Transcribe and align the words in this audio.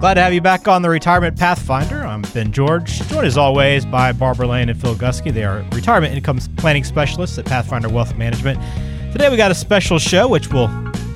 Glad 0.00 0.14
to 0.14 0.22
have 0.22 0.32
you 0.32 0.40
back 0.40 0.66
on 0.66 0.80
the 0.80 0.88
Retirement 0.88 1.38
Pathfinder. 1.38 2.06
I'm 2.06 2.22
Ben 2.22 2.52
George, 2.52 3.06
joined 3.10 3.26
as 3.26 3.36
always 3.36 3.84
by 3.84 4.12
Barbara 4.12 4.46
Lane 4.46 4.70
and 4.70 4.80
Phil 4.80 4.94
Gusky. 4.94 5.30
They 5.30 5.44
are 5.44 5.62
retirement 5.72 6.14
income 6.14 6.38
planning 6.56 6.84
specialists 6.84 7.36
at 7.36 7.44
Pathfinder 7.44 7.90
Wealth 7.90 8.16
Management. 8.16 8.58
Today 9.12 9.28
we 9.28 9.36
got 9.36 9.50
a 9.50 9.54
special 9.54 9.98
show, 9.98 10.26
which 10.26 10.50
we'll 10.50 10.70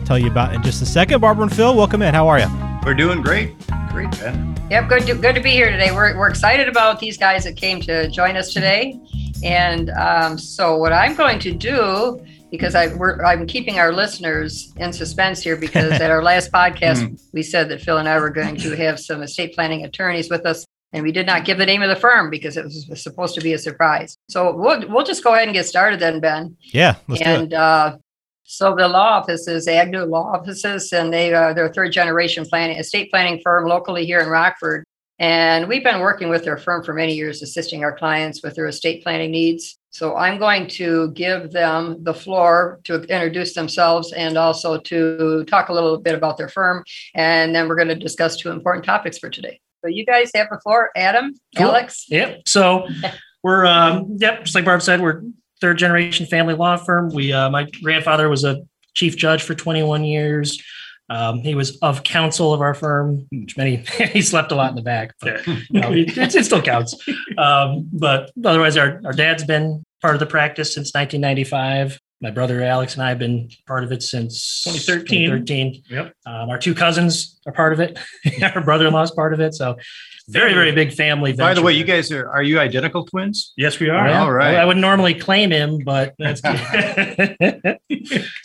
tell 0.05 0.19
you 0.19 0.31
about 0.31 0.55
in 0.55 0.63
just 0.63 0.83
a 0.83 0.87
second. 0.87 1.23
Barbara 1.23 1.45
and 1.45 1.57
Phil, 1.57 1.75
welcome 1.75 2.03
in. 2.03 2.13
How 2.13 2.29
are 2.29 2.39
you? 2.39 2.47
We're 2.85 2.93
doing 2.93 3.23
great. 3.23 3.55
Great, 3.89 4.11
Ben. 4.21 4.55
Yep, 4.71 4.89
good 4.91 5.07
to, 5.07 5.15
good 5.15 5.35
to 5.35 5.41
be 5.41 5.53
here 5.53 5.71
today. 5.71 5.91
We're, 5.91 6.15
we're 6.19 6.29
excited 6.29 6.69
about 6.69 7.01
these 7.01 7.17
guys 7.17 7.45
that 7.45 7.57
came 7.57 7.81
to 7.81 8.11
join 8.11 8.37
us 8.37 8.53
today. 8.53 9.01
And 9.45 9.91
um, 9.91 10.39
so, 10.39 10.77
what 10.77 10.93
I'm 10.93 11.15
going 11.15 11.39
to 11.41 11.53
do 11.53 12.21
because 12.51 12.77
I, 12.77 12.85
am 12.85 13.47
keeping 13.47 13.81
our 13.81 13.93
listeners 13.93 14.73
in 14.77 14.93
suspense 14.93 15.43
here 15.43 15.57
because 15.57 15.91
at 16.01 16.11
our 16.11 16.23
last 16.31 16.53
podcast, 16.53 17.03
mm. 17.03 17.21
we 17.33 17.43
said 17.43 17.69
that 17.71 17.81
Phil 17.81 17.99
and 17.99 18.09
I 18.09 18.21
were 18.21 18.31
going 18.31 18.55
to 18.57 18.77
have 18.77 19.01
some 19.01 19.23
estate 19.23 19.55
planning 19.55 19.85
attorneys 19.85 20.31
with 20.31 20.47
us. 20.47 20.65
And 20.93 21.03
we 21.03 21.11
did 21.11 21.27
not 21.27 21.45
give 21.45 21.59
the 21.59 21.67
name 21.67 21.83
of 21.83 21.89
the 21.89 21.97
firm 21.97 22.31
because 22.31 22.57
it 22.57 22.63
was 22.65 23.03
supposed 23.03 23.35
to 23.35 23.41
be 23.41 23.55
a 23.55 23.59
surprise. 23.59 24.17
So 24.29 24.55
we'll, 24.55 24.89
we'll 24.89 25.05
just 25.05 25.25
go 25.25 25.35
ahead 25.35 25.49
and 25.49 25.55
get 25.55 25.67
started 25.67 25.99
then, 25.99 26.21
Ben. 26.21 26.57
Yeah. 26.61 26.95
and 27.21 27.53
uh, 27.53 27.97
so 28.45 28.77
the 28.77 28.87
law 28.87 29.19
office 29.19 29.49
is 29.49 29.67
Agnew 29.67 30.05
Law 30.05 30.33
Offices, 30.35 30.93
and 30.93 31.13
they 31.13 31.35
uh, 31.35 31.55
they're 31.55 31.67
a 31.67 31.73
third 31.73 31.93
generation 31.93 32.45
planning 32.45 32.77
estate 32.77 33.11
planning 33.11 33.41
firm 33.43 33.67
locally 33.67 34.07
here 34.07 34.21
in 34.21 34.29
Rockford. 34.29 34.85
And 35.19 35.69
we've 35.69 35.85
been 35.85 36.01
working 36.01 36.29
with 36.29 36.45
their 36.45 36.57
firm 36.57 36.83
for 36.83 36.93
many 36.93 37.15
years, 37.15 37.41
assisting 37.41 37.85
our 37.85 37.97
clients 37.97 38.43
with 38.43 38.57
their 38.57 38.67
estate 38.67 39.03
planning 39.03 39.31
needs. 39.31 39.79
So 39.91 40.17
I'm 40.17 40.39
going 40.39 40.67
to 40.71 41.13
give 41.13 41.53
them 41.53 42.03
the 42.03 42.15
floor 42.15 42.81
to 42.85 43.03
introduce 43.03 43.55
themselves 43.55 44.13
and 44.13 44.37
also 44.37 44.79
to 44.79 45.45
talk 45.45 45.69
a 45.69 45.73
little 45.73 45.99
bit 45.99 46.17
about 46.17 46.37
their 46.37 46.49
firm. 46.49 46.83
And 47.15 47.55
then 47.55 47.69
we're 47.69 47.77
going 47.77 47.89
to 47.89 47.95
discuss 47.95 48.37
two 48.37 48.51
important 48.51 48.85
topics 48.85 49.19
for 49.19 49.31
today. 49.31 49.61
So 49.85 49.89
you 49.89 50.05
guys 50.05 50.33
have 50.35 50.49
the 50.51 50.59
floor, 50.61 50.91
Adam, 50.97 51.35
cool. 51.57 51.67
Alex. 51.67 52.07
Yep. 52.09 52.49
So 52.49 52.89
we're, 53.45 53.67
um, 53.67 54.17
yep, 54.19 54.43
just 54.43 54.55
like 54.57 54.65
Barb 54.65 54.83
said, 54.83 55.01
we're 55.01 55.23
third 55.61 55.79
generation 55.79 56.27
family 56.27 56.55
law 56.55 56.77
firm. 56.77 57.11
We, 57.11 57.33
uh, 57.33 57.51
my 57.51 57.69
grandfather 57.83 58.29
was 58.29 58.43
a 58.43 58.63
chief 58.95 59.17
judge 59.17 59.43
for 59.43 59.55
21 59.55 60.05
years. 60.05 60.61
Um, 61.11 61.41
he 61.41 61.55
was 61.55 61.77
of 61.79 62.03
counsel 62.03 62.55
of 62.55 62.61
our 62.61 62.75
firm, 62.75 63.27
which 63.31 63.57
many 63.57 63.77
he 64.13 64.23
slept 64.23 64.53
a 64.53 64.55
lot 64.55 64.71
in 64.71 64.77
the 64.77 64.83
back, 64.83 65.15
but 65.21 65.47
you 65.47 65.81
know, 65.81 65.93
it, 65.93 66.17
it, 66.17 66.45
still 66.45 66.63
counts. 66.63 66.97
Um, 67.37 67.89
but 67.93 68.31
otherwise, 68.45 68.77
our, 68.77 69.01
our 69.05 69.13
dad's 69.13 69.45
been 69.45 69.85
part 70.01 70.15
of 70.15 70.21
the 70.21 70.27
practice 70.27 70.75
since 70.75 70.93
1995. 70.95 71.99
My 72.21 72.31
brother 72.31 72.63
Alex 72.63 72.95
and 72.95 73.03
I 73.03 73.11
have 73.11 73.19
been 73.19 73.51
part 73.67 73.85
of 73.85 73.93
it 73.93 74.03
since 74.03 74.63
2013. 74.65 75.31
2013. 75.31 75.83
Yep. 75.91 76.15
Um, 76.25 76.49
our 76.49 76.59
two 76.59 76.75
cousins 76.75 77.39
are 77.47 77.53
part 77.53 77.75
of 77.75 77.81
it. 77.81 77.99
our 78.55 78.63
brother-in-law 78.63 79.03
is 79.03 79.11
part 79.11 79.35
of 79.35 79.41
it. 79.41 79.53
So 79.55 79.77
very, 80.29 80.55
very 80.55 80.73
big 80.73 80.93
family. 80.93 81.33
Venture. 81.33 81.51
By 81.51 81.55
the 81.55 81.63
way, 81.63 81.75
you 81.75 81.85
guys 81.85 82.11
are 82.11 82.31
are 82.31 82.43
you 82.43 82.59
identical 82.59 83.05
twins? 83.05 83.53
Yes, 83.59 83.79
we 83.79 83.91
are. 83.91 84.09
Yeah. 84.09 84.23
All 84.23 84.33
right. 84.33 84.53
Well, 84.53 84.63
I 84.63 84.65
would 84.65 84.79
normally 84.79 85.15
claim 85.15 85.51
him, 85.51 85.81
but 85.85 86.15
that's 86.19 86.41
so 86.43 86.51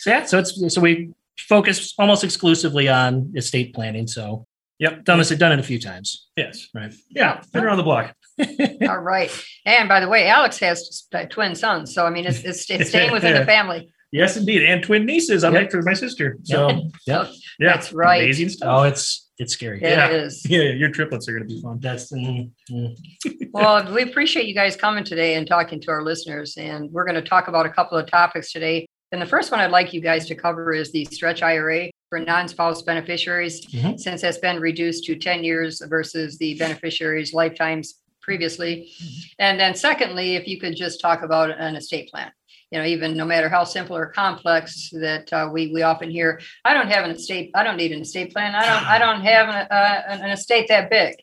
yeah. 0.06 0.24
So 0.26 0.38
it's 0.38 0.74
so 0.74 0.80
we 0.80 1.10
focus 1.48 1.94
almost 1.98 2.24
exclusively 2.24 2.88
on 2.88 3.32
estate 3.36 3.74
planning. 3.74 4.06
So, 4.06 4.46
yep, 4.78 5.04
done 5.04 5.18
this, 5.18 5.30
done 5.30 5.52
it 5.52 5.58
a 5.58 5.62
few 5.62 5.78
times. 5.78 6.28
Yes, 6.36 6.68
right. 6.74 6.92
Yeah, 7.10 7.42
been 7.52 7.64
around 7.64 7.78
the 7.78 7.82
block. 7.82 8.14
All 8.88 8.98
right. 8.98 9.30
And 9.64 9.88
by 9.88 10.00
the 10.00 10.08
way, 10.08 10.28
Alex 10.28 10.58
has 10.58 11.06
twin 11.30 11.54
sons, 11.54 11.94
so 11.94 12.06
I 12.06 12.10
mean, 12.10 12.26
it's 12.26 12.42
it's, 12.44 12.70
it's 12.70 12.88
staying 12.90 13.12
within 13.12 13.34
the 13.34 13.46
family. 13.46 13.92
Yes, 14.12 14.36
indeed, 14.36 14.64
and 14.64 14.82
twin 14.82 15.06
nieces. 15.06 15.44
I'm 15.44 15.54
yep. 15.54 15.70
for 15.70 15.82
my 15.82 15.94
sister. 15.94 16.36
So, 16.42 16.68
yep. 17.06 17.28
yeah, 17.60 17.72
that's 17.72 17.92
right. 17.92 18.24
Amazing 18.24 18.48
stuff. 18.48 18.68
Oh, 18.68 18.82
it's 18.82 19.30
it's 19.38 19.52
scary. 19.52 19.80
Yeah, 19.80 20.08
it 20.08 20.12
is. 20.12 20.44
Yeah, 20.48 20.62
your 20.62 20.90
triplets 20.90 21.28
are 21.28 21.32
going 21.32 21.48
to 21.48 21.54
be 21.54 21.62
fun. 21.62 21.78
That's 21.80 22.12
mm, 22.12 22.50
mm. 22.70 22.96
well, 23.52 23.92
we 23.92 24.02
appreciate 24.02 24.46
you 24.46 24.54
guys 24.54 24.74
coming 24.74 25.04
today 25.04 25.36
and 25.36 25.46
talking 25.46 25.80
to 25.82 25.90
our 25.92 26.02
listeners, 26.02 26.56
and 26.56 26.90
we're 26.90 27.04
going 27.04 27.14
to 27.14 27.28
talk 27.28 27.46
about 27.46 27.66
a 27.66 27.70
couple 27.70 27.96
of 27.96 28.06
topics 28.06 28.52
today. 28.52 28.86
And 29.12 29.20
the 29.20 29.26
first 29.26 29.50
one 29.50 29.60
I'd 29.60 29.70
like 29.70 29.92
you 29.92 30.00
guys 30.00 30.26
to 30.26 30.34
cover 30.34 30.72
is 30.72 30.92
the 30.92 31.04
stretch 31.06 31.42
IRA 31.42 31.90
for 32.08 32.18
non 32.18 32.48
spouse 32.48 32.82
beneficiaries, 32.82 33.66
mm-hmm. 33.66 33.96
since 33.96 34.22
that's 34.22 34.38
been 34.38 34.60
reduced 34.60 35.04
to 35.04 35.16
10 35.16 35.42
years 35.42 35.82
versus 35.88 36.38
the 36.38 36.54
beneficiaries' 36.54 37.32
lifetimes 37.32 38.00
previously. 38.20 38.92
Mm-hmm. 39.02 39.20
And 39.38 39.60
then, 39.60 39.74
secondly, 39.74 40.36
if 40.36 40.46
you 40.46 40.60
could 40.60 40.76
just 40.76 41.00
talk 41.00 41.22
about 41.22 41.50
an 41.50 41.76
estate 41.76 42.10
plan. 42.10 42.30
You 42.70 42.78
know, 42.78 42.84
even 42.84 43.16
no 43.16 43.24
matter 43.24 43.48
how 43.48 43.64
simple 43.64 43.96
or 43.96 44.06
complex 44.06 44.90
that 44.92 45.32
uh, 45.32 45.48
we 45.52 45.72
we 45.72 45.82
often 45.82 46.08
hear, 46.08 46.40
I 46.64 46.72
don't 46.72 46.86
have 46.86 47.04
an 47.04 47.10
estate. 47.10 47.50
I 47.52 47.64
don't 47.64 47.76
need 47.76 47.90
an 47.90 48.02
estate 48.02 48.32
plan. 48.32 48.54
I 48.54 48.64
don't. 48.64 48.86
I 48.86 48.98
don't 48.98 49.20
have 49.22 49.48
an, 49.48 49.66
uh, 49.68 50.24
an 50.24 50.30
estate 50.30 50.68
that 50.68 50.88
big. 50.88 51.16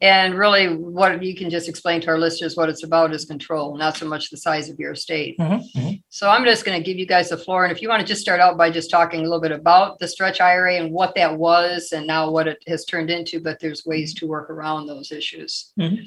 And 0.00 0.34
really, 0.34 0.74
what 0.76 1.22
you 1.22 1.34
can 1.34 1.50
just 1.50 1.68
explain 1.68 2.00
to 2.02 2.08
our 2.08 2.18
listeners 2.18 2.56
what 2.56 2.68
it's 2.68 2.84
about 2.84 3.12
is 3.12 3.24
control, 3.24 3.76
not 3.76 3.96
so 3.96 4.06
much 4.06 4.30
the 4.30 4.36
size 4.36 4.68
of 4.68 4.78
your 4.78 4.92
estate. 4.92 5.38
Mm-hmm. 5.38 5.78
mm-hmm. 5.78 5.94
So 6.08 6.30
I'm 6.30 6.44
just 6.44 6.64
going 6.64 6.78
to 6.78 6.84
give 6.84 6.98
you 6.98 7.06
guys 7.06 7.30
the 7.30 7.36
floor. 7.36 7.64
And 7.64 7.72
if 7.72 7.82
you 7.82 7.88
want 7.88 8.00
to 8.00 8.06
just 8.06 8.20
start 8.20 8.40
out 8.40 8.56
by 8.56 8.70
just 8.70 8.90
talking 8.90 9.20
a 9.20 9.22
little 9.24 9.40
bit 9.40 9.52
about 9.52 9.98
the 9.98 10.08
stretch 10.08 10.40
IRA 10.40 10.76
and 10.76 10.92
what 10.92 11.14
that 11.16 11.36
was 11.36 11.92
and 11.92 12.06
now 12.06 12.30
what 12.30 12.46
it 12.46 12.62
has 12.66 12.84
turned 12.84 13.10
into, 13.10 13.40
but 13.40 13.58
there's 13.60 13.84
ways 13.84 14.14
to 14.14 14.26
work 14.26 14.50
around 14.50 14.86
those 14.86 15.10
issues. 15.10 15.72
Mm-hmm. 15.78 16.04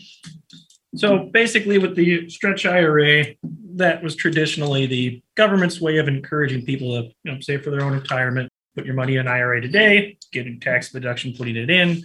So 0.95 1.29
basically, 1.31 1.77
with 1.77 1.95
the 1.95 2.29
stretch 2.29 2.65
IRA, 2.65 3.25
that 3.75 4.01
was 4.01 4.15
traditionally 4.15 4.85
the 4.85 5.21
government's 5.35 5.81
way 5.81 5.97
of 5.97 6.07
encouraging 6.07 6.65
people 6.65 7.01
to 7.01 7.09
you 7.23 7.31
know, 7.31 7.39
save 7.41 7.63
for 7.63 7.71
their 7.71 7.81
own 7.81 7.93
retirement. 7.93 8.49
Put 8.75 8.85
your 8.85 8.95
money 8.95 9.17
in 9.17 9.27
IRA 9.27 9.59
today, 9.59 10.17
getting 10.31 10.59
tax 10.59 10.91
deduction, 10.91 11.33
putting 11.33 11.55
it 11.55 11.69
in 11.69 12.03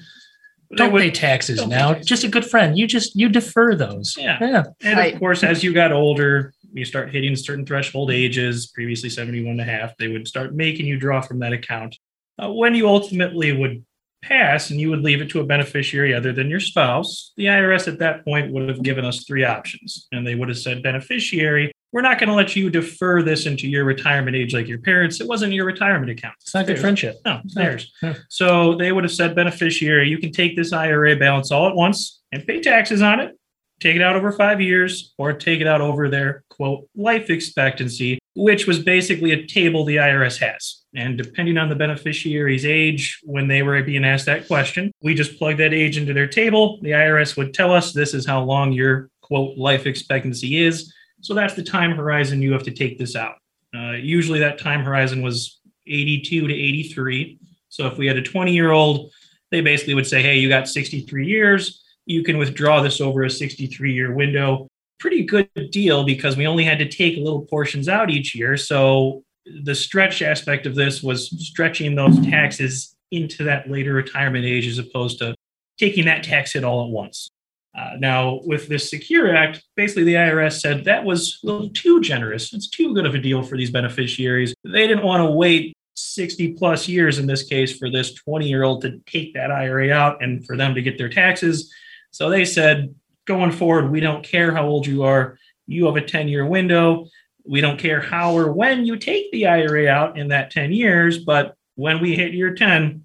don't 0.77 0.97
pay 0.97 1.10
taxes 1.10 1.59
don't 1.59 1.69
now. 1.69 1.88
Pay 1.88 1.94
taxes. 1.94 2.09
Just 2.09 2.25
a 2.25 2.28
good 2.28 2.44
friend. 2.44 2.78
You 2.78 2.87
just 2.87 3.15
you 3.15 3.28
defer 3.28 3.75
those. 3.75 4.16
Yeah. 4.19 4.38
yeah. 4.41 4.65
And 4.83 5.15
of 5.15 5.19
course, 5.19 5.43
as 5.43 5.62
you 5.62 5.72
got 5.72 5.93
older, 5.93 6.55
you 6.72 6.84
start 6.84 7.10
hitting 7.10 7.37
certain 7.37 7.66
threshold 7.66 8.10
ages, 8.10 8.66
previously 8.66 9.11
71 9.11 9.53
and 9.53 9.61
a 9.61 9.65
half, 9.65 9.97
they 9.97 10.09
would 10.09 10.27
start 10.27 10.55
making 10.55 10.87
you 10.87 10.99
draw 10.99 11.21
from 11.21 11.38
that 11.41 11.53
account. 11.53 11.99
Uh, 12.43 12.50
when 12.50 12.75
you 12.75 12.88
ultimately 12.88 13.53
would 13.53 13.84
pass 14.22 14.71
and 14.71 14.81
you 14.81 14.88
would 14.88 15.03
leave 15.03 15.21
it 15.21 15.28
to 15.31 15.41
a 15.41 15.44
beneficiary 15.44 16.15
other 16.15 16.32
than 16.32 16.49
your 16.49 16.61
spouse, 16.61 17.32
the 17.37 17.47
IRS 17.47 17.88
at 17.88 17.99
that 17.99 18.25
point 18.25 18.53
would 18.53 18.69
have 18.69 18.82
given 18.82 19.05
us 19.05 19.25
three 19.25 19.44
options. 19.44 20.06
And 20.12 20.27
they 20.27 20.34
would 20.34 20.49
have 20.49 20.59
said, 20.59 20.82
beneficiary, 20.82 21.72
we're 21.92 22.00
not 22.00 22.19
going 22.19 22.28
to 22.28 22.34
let 22.34 22.56
you 22.56 22.70
defer 22.70 23.22
this 23.22 23.47
into 23.47 23.69
your 23.69 23.84
retirement 23.84 24.34
age 24.34 24.54
like 24.54 24.66
your 24.66 24.78
parents. 24.78 25.20
It 25.20 25.28
wasn't 25.28 25.53
your 25.53 25.66
retirement 25.66 26.10
account. 26.10 26.34
It's 26.41 26.54
not 26.54 26.66
good 26.66 26.78
friendship. 26.78 27.16
No, 27.25 27.41
it's 27.44 27.54
theirs. 27.54 27.92
So 28.28 28.76
they 28.76 28.92
would 28.92 29.04
have 29.04 29.12
said, 29.12 29.36
beneficiary, 29.36 30.08
you 30.08 30.19
can 30.19 30.32
take 30.32 30.56
this 30.56 30.72
IRA 30.72 31.16
balance 31.16 31.50
all 31.50 31.69
at 31.69 31.75
once 31.75 32.22
and 32.32 32.47
pay 32.47 32.60
taxes 32.60 33.02
on 33.02 33.20
it, 33.20 33.38
take 33.78 33.97
it 33.97 34.02
out 34.02 34.16
over 34.16 34.32
five 34.32 34.60
years, 34.60 35.12
or 35.19 35.34
take 35.34 35.60
it 35.60 35.66
out 35.66 35.82
over 35.82 36.08
their 36.08 36.44
quote 36.48 36.88
life 36.97 37.28
expectancy, 37.28 38.19
which 38.34 38.66
was 38.66 38.78
basically 38.78 39.32
a 39.32 39.47
table 39.47 39.84
the 39.84 39.97
IRS 39.97 40.38
has. 40.38 40.82
And 40.94 41.19
depending 41.19 41.58
on 41.58 41.69
the 41.69 41.75
beneficiary's 41.75 42.64
age, 42.64 43.20
when 43.22 43.48
they 43.48 43.62
were 43.62 43.82
being 43.82 44.04
asked 44.04 44.26
that 44.26 44.47
question, 44.47 44.92
we 45.02 45.14
just 45.14 45.38
plug 45.38 45.58
that 45.58 45.75
age 45.75 45.98
into 45.98 46.14
their 46.14 46.26
table. 46.26 46.78
The 46.81 46.91
IRS 46.91 47.36
would 47.36 47.52
tell 47.52 47.72
us 47.72 47.92
this 47.92 48.14
is 48.14 48.26
how 48.26 48.42
long 48.42 48.72
your 48.72 49.10
quote 49.20 49.58
life 49.58 49.86
expectancy 49.86 50.62
is 50.62 50.93
so 51.22 51.34
that's 51.34 51.54
the 51.54 51.62
time 51.62 51.92
horizon 51.92 52.42
you 52.42 52.52
have 52.52 52.64
to 52.64 52.70
take 52.70 52.98
this 52.98 53.16
out. 53.16 53.36
Uh, 53.74 53.92
usually 53.92 54.40
that 54.40 54.58
time 54.58 54.82
horizon 54.82 55.22
was 55.22 55.60
82 55.86 56.48
to 56.48 56.52
83. 56.52 57.38
So 57.69 57.86
if 57.86 57.96
we 57.96 58.06
had 58.06 58.19
a 58.19 58.22
20 58.22 58.52
year 58.52 58.72
old, 58.72 59.10
they 59.50 59.60
basically 59.60 59.94
would 59.94 60.06
say, 60.06 60.20
hey, 60.20 60.36
you 60.36 60.48
got 60.48 60.69
63 60.69 61.26
years. 61.26 61.82
You 62.04 62.22
can 62.22 62.38
withdraw 62.38 62.82
this 62.82 63.00
over 63.00 63.22
a 63.22 63.30
63 63.30 63.94
year 63.94 64.12
window. 64.12 64.69
Pretty 64.98 65.24
good 65.24 65.48
deal 65.70 66.04
because 66.04 66.36
we 66.36 66.46
only 66.46 66.64
had 66.64 66.78
to 66.78 66.88
take 66.88 67.16
little 67.16 67.46
portions 67.46 67.88
out 67.88 68.10
each 68.10 68.34
year. 68.34 68.56
So 68.56 69.22
the 69.64 69.74
stretch 69.74 70.22
aspect 70.22 70.66
of 70.66 70.74
this 70.74 71.02
was 71.02 71.30
stretching 71.46 71.94
those 71.94 72.19
taxes 72.26 72.94
into 73.10 73.44
that 73.44 73.70
later 73.70 73.92
retirement 73.92 74.44
age 74.44 74.66
as 74.66 74.78
opposed 74.78 75.19
to 75.19 75.34
taking 75.78 76.04
that 76.06 76.24
tax 76.24 76.52
hit 76.52 76.64
all 76.64 76.84
at 76.84 76.90
once. 76.90 77.30
Uh, 77.74 77.96
now, 77.98 78.40
with 78.44 78.69
this 78.69 78.90
Secure 78.90 79.34
Act, 79.34 79.62
basically 79.76 80.04
the 80.04 80.14
IRS 80.14 80.60
said 80.60 80.84
that 80.84 81.04
was 81.04 81.40
a 81.42 81.46
little 81.46 81.70
too 81.70 82.00
generous. 82.02 82.52
It's 82.52 82.69
too 82.69 82.94
good 82.94 83.06
of 83.06 83.14
a 83.14 83.19
deal 83.19 83.42
for 83.42 83.56
these 83.56 83.70
beneficiaries. 83.70 84.54
They 84.62 84.86
didn't 84.86 85.04
want 85.04 85.22
to 85.22 85.30
wait 85.30 85.74
60 85.94 86.54
plus 86.54 86.86
years 86.88 87.19
in 87.19 87.26
this 87.26 87.44
case 87.44 87.76
for 87.76 87.90
this 87.90 88.14
20 88.14 88.48
year 88.48 88.62
old 88.62 88.82
to 88.82 88.98
take 89.06 89.34
that 89.34 89.50
IRA 89.50 89.92
out 89.92 90.22
and 90.22 90.44
for 90.46 90.56
them 90.56 90.74
to 90.74 90.82
get 90.82 90.98
their 90.98 91.08
taxes. 91.08 91.72
So 92.10 92.28
they 92.28 92.44
said, 92.44 92.94
going 93.24 93.52
forward, 93.52 93.90
we 93.90 94.00
don't 94.00 94.24
care 94.24 94.52
how 94.52 94.66
old 94.66 94.86
you 94.86 95.04
are. 95.04 95.38
you 95.66 95.86
have 95.86 95.96
a 95.96 96.02
10 96.02 96.28
year 96.28 96.44
window. 96.44 97.06
We 97.44 97.60
don't 97.60 97.78
care 97.78 98.00
how 98.00 98.36
or 98.36 98.52
when 98.52 98.84
you 98.84 98.96
take 98.96 99.30
the 99.32 99.46
IRA 99.46 99.88
out 99.88 100.19
in 100.19 100.28
that 100.28 100.50
10 100.50 100.72
years, 100.72 101.24
but 101.24 101.56
when 101.74 102.00
we 102.00 102.14
hit 102.14 102.34
year 102.34 102.54
10, 102.54 103.04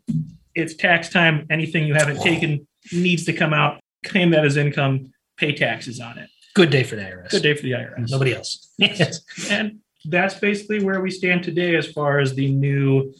it's 0.53 0.75
tax 0.75 1.09
time. 1.09 1.47
Anything 1.49 1.87
you 1.87 1.93
haven't 1.93 2.21
taken 2.21 2.67
needs 2.91 3.25
to 3.25 3.33
come 3.33 3.53
out, 3.53 3.79
claim 4.07 4.31
that 4.31 4.45
as 4.45 4.57
income, 4.57 5.11
pay 5.37 5.53
taxes 5.53 5.99
on 5.99 6.17
it. 6.17 6.29
Good 6.55 6.69
day 6.69 6.83
for 6.83 6.95
the 6.95 7.03
IRS. 7.03 7.29
Good 7.29 7.43
day 7.43 7.53
for 7.53 7.63
the 7.63 7.71
IRS. 7.71 8.09
Nobody 8.09 8.33
else. 8.33 8.73
yes. 8.77 9.21
And 9.51 9.79
that's 10.05 10.35
basically 10.35 10.83
where 10.83 11.01
we 11.01 11.11
stand 11.11 11.43
today 11.43 11.75
as 11.75 11.91
far 11.91 12.19
as 12.19 12.33
the 12.33 12.51
new 12.51 13.13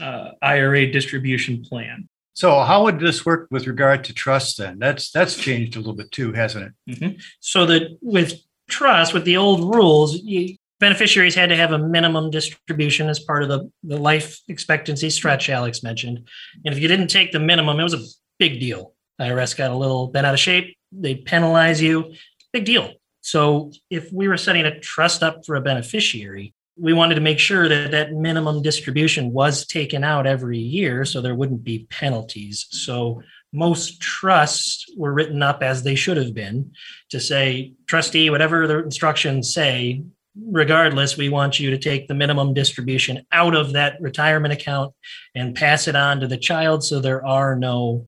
uh, 0.00 0.30
IRA 0.40 0.90
distribution 0.90 1.62
plan. 1.62 2.08
So 2.34 2.60
how 2.60 2.84
would 2.84 3.00
this 3.00 3.26
work 3.26 3.48
with 3.50 3.66
regard 3.66 4.04
to 4.04 4.14
trust 4.14 4.58
then? 4.58 4.78
That's 4.78 5.10
that's 5.10 5.36
changed 5.36 5.74
a 5.74 5.80
little 5.80 5.94
bit 5.94 6.12
too, 6.12 6.32
hasn't 6.32 6.72
it? 6.86 7.16
so 7.40 7.66
that 7.66 7.98
with 8.00 8.40
trust, 8.68 9.12
with 9.12 9.24
the 9.24 9.36
old 9.36 9.74
rules, 9.74 10.22
you, 10.22 10.56
beneficiaries 10.78 11.34
had 11.34 11.48
to 11.48 11.56
have 11.56 11.72
a 11.72 11.78
minimum 11.78 12.30
distribution 12.30 13.08
as 13.08 13.18
part 13.18 13.42
of 13.42 13.48
the, 13.48 13.70
the 13.82 13.96
life 13.96 14.40
expectancy 14.48 15.10
stretch 15.10 15.50
Alex 15.50 15.82
mentioned. 15.82 16.28
And 16.64 16.72
if 16.72 16.80
you 16.80 16.88
didn't 16.88 17.08
take 17.08 17.32
the 17.32 17.40
minimum, 17.40 17.80
it 17.80 17.82
was 17.82 17.94
a 17.94 18.04
big 18.38 18.60
deal. 18.60 18.94
IRS 19.20 19.56
got 19.56 19.70
a 19.70 19.76
little 19.76 20.08
bent 20.08 20.26
out 20.26 20.34
of 20.34 20.40
shape. 20.40 20.76
They 20.92 21.14
penalize 21.14 21.82
you. 21.82 22.14
Big 22.52 22.64
deal. 22.64 22.94
So 23.20 23.72
if 23.90 24.12
we 24.12 24.28
were 24.28 24.36
setting 24.36 24.64
a 24.64 24.80
trust 24.80 25.22
up 25.22 25.44
for 25.44 25.56
a 25.56 25.60
beneficiary, 25.60 26.54
we 26.80 26.92
wanted 26.92 27.16
to 27.16 27.20
make 27.20 27.38
sure 27.38 27.68
that 27.68 27.90
that 27.90 28.12
minimum 28.12 28.62
distribution 28.62 29.32
was 29.32 29.66
taken 29.66 30.04
out 30.04 30.26
every 30.26 30.58
year 30.58 31.04
so 31.04 31.20
there 31.20 31.34
wouldn't 31.34 31.64
be 31.64 31.86
penalties. 31.90 32.66
So 32.70 33.22
most 33.52 34.00
trusts 34.00 34.86
were 34.96 35.12
written 35.12 35.42
up 35.42 35.62
as 35.62 35.82
they 35.82 35.94
should 35.94 36.16
have 36.16 36.34
been 36.34 36.72
to 37.10 37.18
say, 37.18 37.72
trustee, 37.86 38.30
whatever 38.30 38.66
the 38.66 38.78
instructions 38.78 39.52
say, 39.52 40.04
regardless, 40.40 41.16
we 41.16 41.28
want 41.28 41.58
you 41.58 41.70
to 41.70 41.78
take 41.78 42.06
the 42.06 42.14
minimum 42.14 42.54
distribution 42.54 43.26
out 43.32 43.56
of 43.56 43.72
that 43.72 44.00
retirement 44.00 44.54
account 44.54 44.94
and 45.34 45.56
pass 45.56 45.88
it 45.88 45.96
on 45.96 46.20
to 46.20 46.26
the 46.28 46.36
child 46.36 46.84
so 46.84 47.00
there 47.00 47.26
are 47.26 47.56
no 47.56 48.06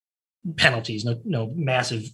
penalties, 0.57 1.05
no, 1.05 1.21
no 1.25 1.53
massive 1.55 2.05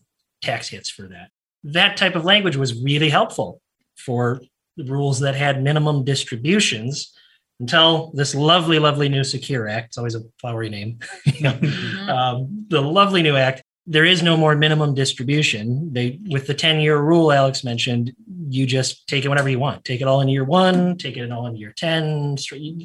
tax 0.42 0.68
hits 0.68 0.90
for 0.90 1.02
that. 1.08 1.30
That 1.64 1.96
type 1.96 2.14
of 2.16 2.24
language 2.24 2.56
was 2.56 2.82
really 2.82 3.08
helpful 3.08 3.60
for 3.96 4.40
the 4.76 4.84
rules 4.84 5.20
that 5.20 5.34
had 5.34 5.62
minimum 5.62 6.04
distributions 6.04 7.12
until 7.60 8.12
this 8.14 8.34
lovely, 8.34 8.78
lovely 8.78 9.08
new 9.08 9.24
Secure 9.24 9.66
Act. 9.68 9.86
It's 9.88 9.98
always 9.98 10.14
a 10.14 10.20
flowery 10.40 10.68
name. 10.68 10.98
You 11.24 11.42
know, 11.42 11.52
Mhm. 11.52 12.08
um, 12.08 12.66
the 12.68 12.82
lovely 12.82 13.22
new 13.22 13.36
act. 13.36 13.62
There 13.88 14.04
is 14.04 14.22
no 14.22 14.36
more 14.36 14.54
minimum 14.56 14.94
distribution. 14.94 15.92
They, 15.92 16.18
with 16.28 16.46
the 16.48 16.54
10 16.54 16.80
year 16.80 16.98
rule 16.98 17.32
Alex 17.32 17.62
mentioned, 17.64 18.12
you 18.48 18.66
just 18.66 19.06
take 19.06 19.24
it 19.24 19.28
whenever 19.28 19.48
you 19.48 19.58
want. 19.60 19.84
Take 19.84 20.00
it 20.00 20.08
all 20.08 20.20
in 20.20 20.28
year 20.28 20.44
one, 20.44 20.98
take 20.98 21.16
it 21.16 21.30
all 21.30 21.46
in 21.46 21.56
year 21.56 21.72
10, 21.76 22.36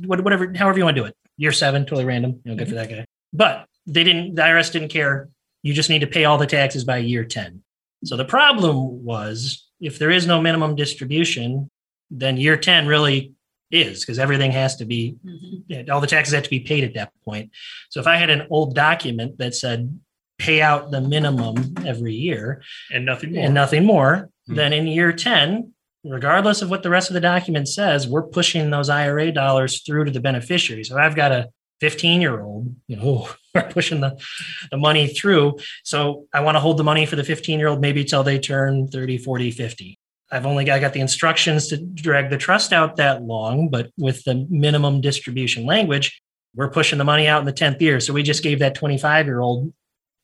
whatever, 0.05 0.53
however 0.55 0.77
you 0.77 0.85
want 0.85 0.95
to 0.95 1.01
do 1.01 1.07
it. 1.07 1.15
Year 1.37 1.51
seven, 1.51 1.83
totally 1.85 2.05
random. 2.05 2.39
You 2.45 2.51
know, 2.51 2.55
good 2.57 2.69
for 2.69 2.75
that 2.75 2.89
guy. 2.89 3.05
But 3.33 3.65
they 3.87 4.03
didn't, 4.03 4.35
the 4.35 4.41
IRS 4.41 4.71
didn't 4.71 4.89
care. 4.89 5.29
You 5.63 5.73
just 5.73 5.89
need 5.89 5.99
to 5.99 6.07
pay 6.07 6.25
all 6.25 6.37
the 6.37 6.47
taxes 6.47 6.83
by 6.83 6.97
year 6.97 7.23
10. 7.23 7.61
So 8.03 8.17
the 8.17 8.25
problem 8.25 9.03
was 9.03 9.67
if 9.79 9.99
there 9.99 10.09
is 10.11 10.25
no 10.25 10.41
minimum 10.41 10.75
distribution, 10.75 11.69
then 12.09 12.37
year 12.37 12.57
10 12.57 12.87
really 12.87 13.33
is 13.69 14.01
because 14.01 14.19
everything 14.19 14.51
has 14.51 14.75
to 14.77 14.85
be 14.85 15.15
Mhm. 15.25 15.89
all 15.89 16.01
the 16.01 16.07
taxes 16.07 16.33
have 16.33 16.43
to 16.43 16.49
be 16.49 16.59
paid 16.59 16.83
at 16.83 16.93
that 16.95 17.11
point. 17.23 17.51
So 17.89 17.99
if 18.01 18.07
I 18.07 18.17
had 18.17 18.29
an 18.29 18.47
old 18.49 18.75
document 18.75 19.37
that 19.37 19.55
said 19.55 19.97
pay 20.37 20.61
out 20.61 20.89
the 20.91 20.99
minimum 20.99 21.75
every 21.85 22.13
year 22.15 22.61
And 22.91 23.05
nothing 23.05 23.33
more. 23.33 23.45
and 23.45 23.53
nothing 23.53 23.85
more, 23.85 24.29
Hmm. 24.47 24.55
then 24.55 24.73
in 24.73 24.87
year 24.87 25.13
10, 25.13 25.71
regardless 26.03 26.61
of 26.63 26.69
what 26.71 26.81
the 26.83 26.89
rest 26.89 27.09
of 27.11 27.13
the 27.13 27.19
document 27.21 27.67
says, 27.69 28.07
we're 28.07 28.23
pushing 28.23 28.71
those 28.71 28.89
IRA 28.89 29.31
dollars 29.31 29.81
through 29.83 30.05
to 30.05 30.11
the 30.11 30.19
beneficiary. 30.19 30.83
So 30.83 30.97
I've 30.97 31.15
got 31.15 31.31
a 31.31 31.49
15 31.79 32.19
year 32.21 32.41
old, 32.41 32.75
you 32.87 32.95
know, 32.97 33.29
we're 33.55 33.69
pushing 33.69 34.01
the, 34.01 34.19
the 34.71 34.77
money 34.77 35.07
through. 35.07 35.57
So 35.83 36.25
I 36.33 36.41
want 36.41 36.55
to 36.55 36.59
hold 36.59 36.77
the 36.77 36.83
money 36.83 37.05
for 37.05 37.15
the 37.15 37.23
15 37.23 37.59
year 37.59 37.67
old 37.67 37.81
maybe 37.81 38.03
till 38.03 38.23
they 38.23 38.39
turn 38.39 38.87
30, 38.87 39.17
40, 39.17 39.51
50. 39.51 39.97
I've 40.31 40.45
only 40.45 40.63
got, 40.63 40.77
I 40.77 40.79
got 40.79 40.93
the 40.93 41.01
instructions 41.01 41.67
to 41.69 41.77
drag 41.77 42.29
the 42.29 42.37
trust 42.37 42.71
out 42.71 42.95
that 42.95 43.21
long, 43.21 43.69
but 43.69 43.91
with 43.97 44.23
the 44.23 44.47
minimum 44.49 45.01
distribution 45.01 45.65
language, 45.65 46.21
we're 46.55 46.69
pushing 46.69 46.97
the 46.97 47.03
money 47.03 47.27
out 47.27 47.41
in 47.41 47.45
the 47.45 47.53
10th 47.53 47.81
year. 47.81 47.99
So 47.99 48.13
we 48.13 48.23
just 48.23 48.43
gave 48.43 48.59
that 48.59 48.75
25 48.75 49.25
year 49.25 49.41
old 49.41 49.73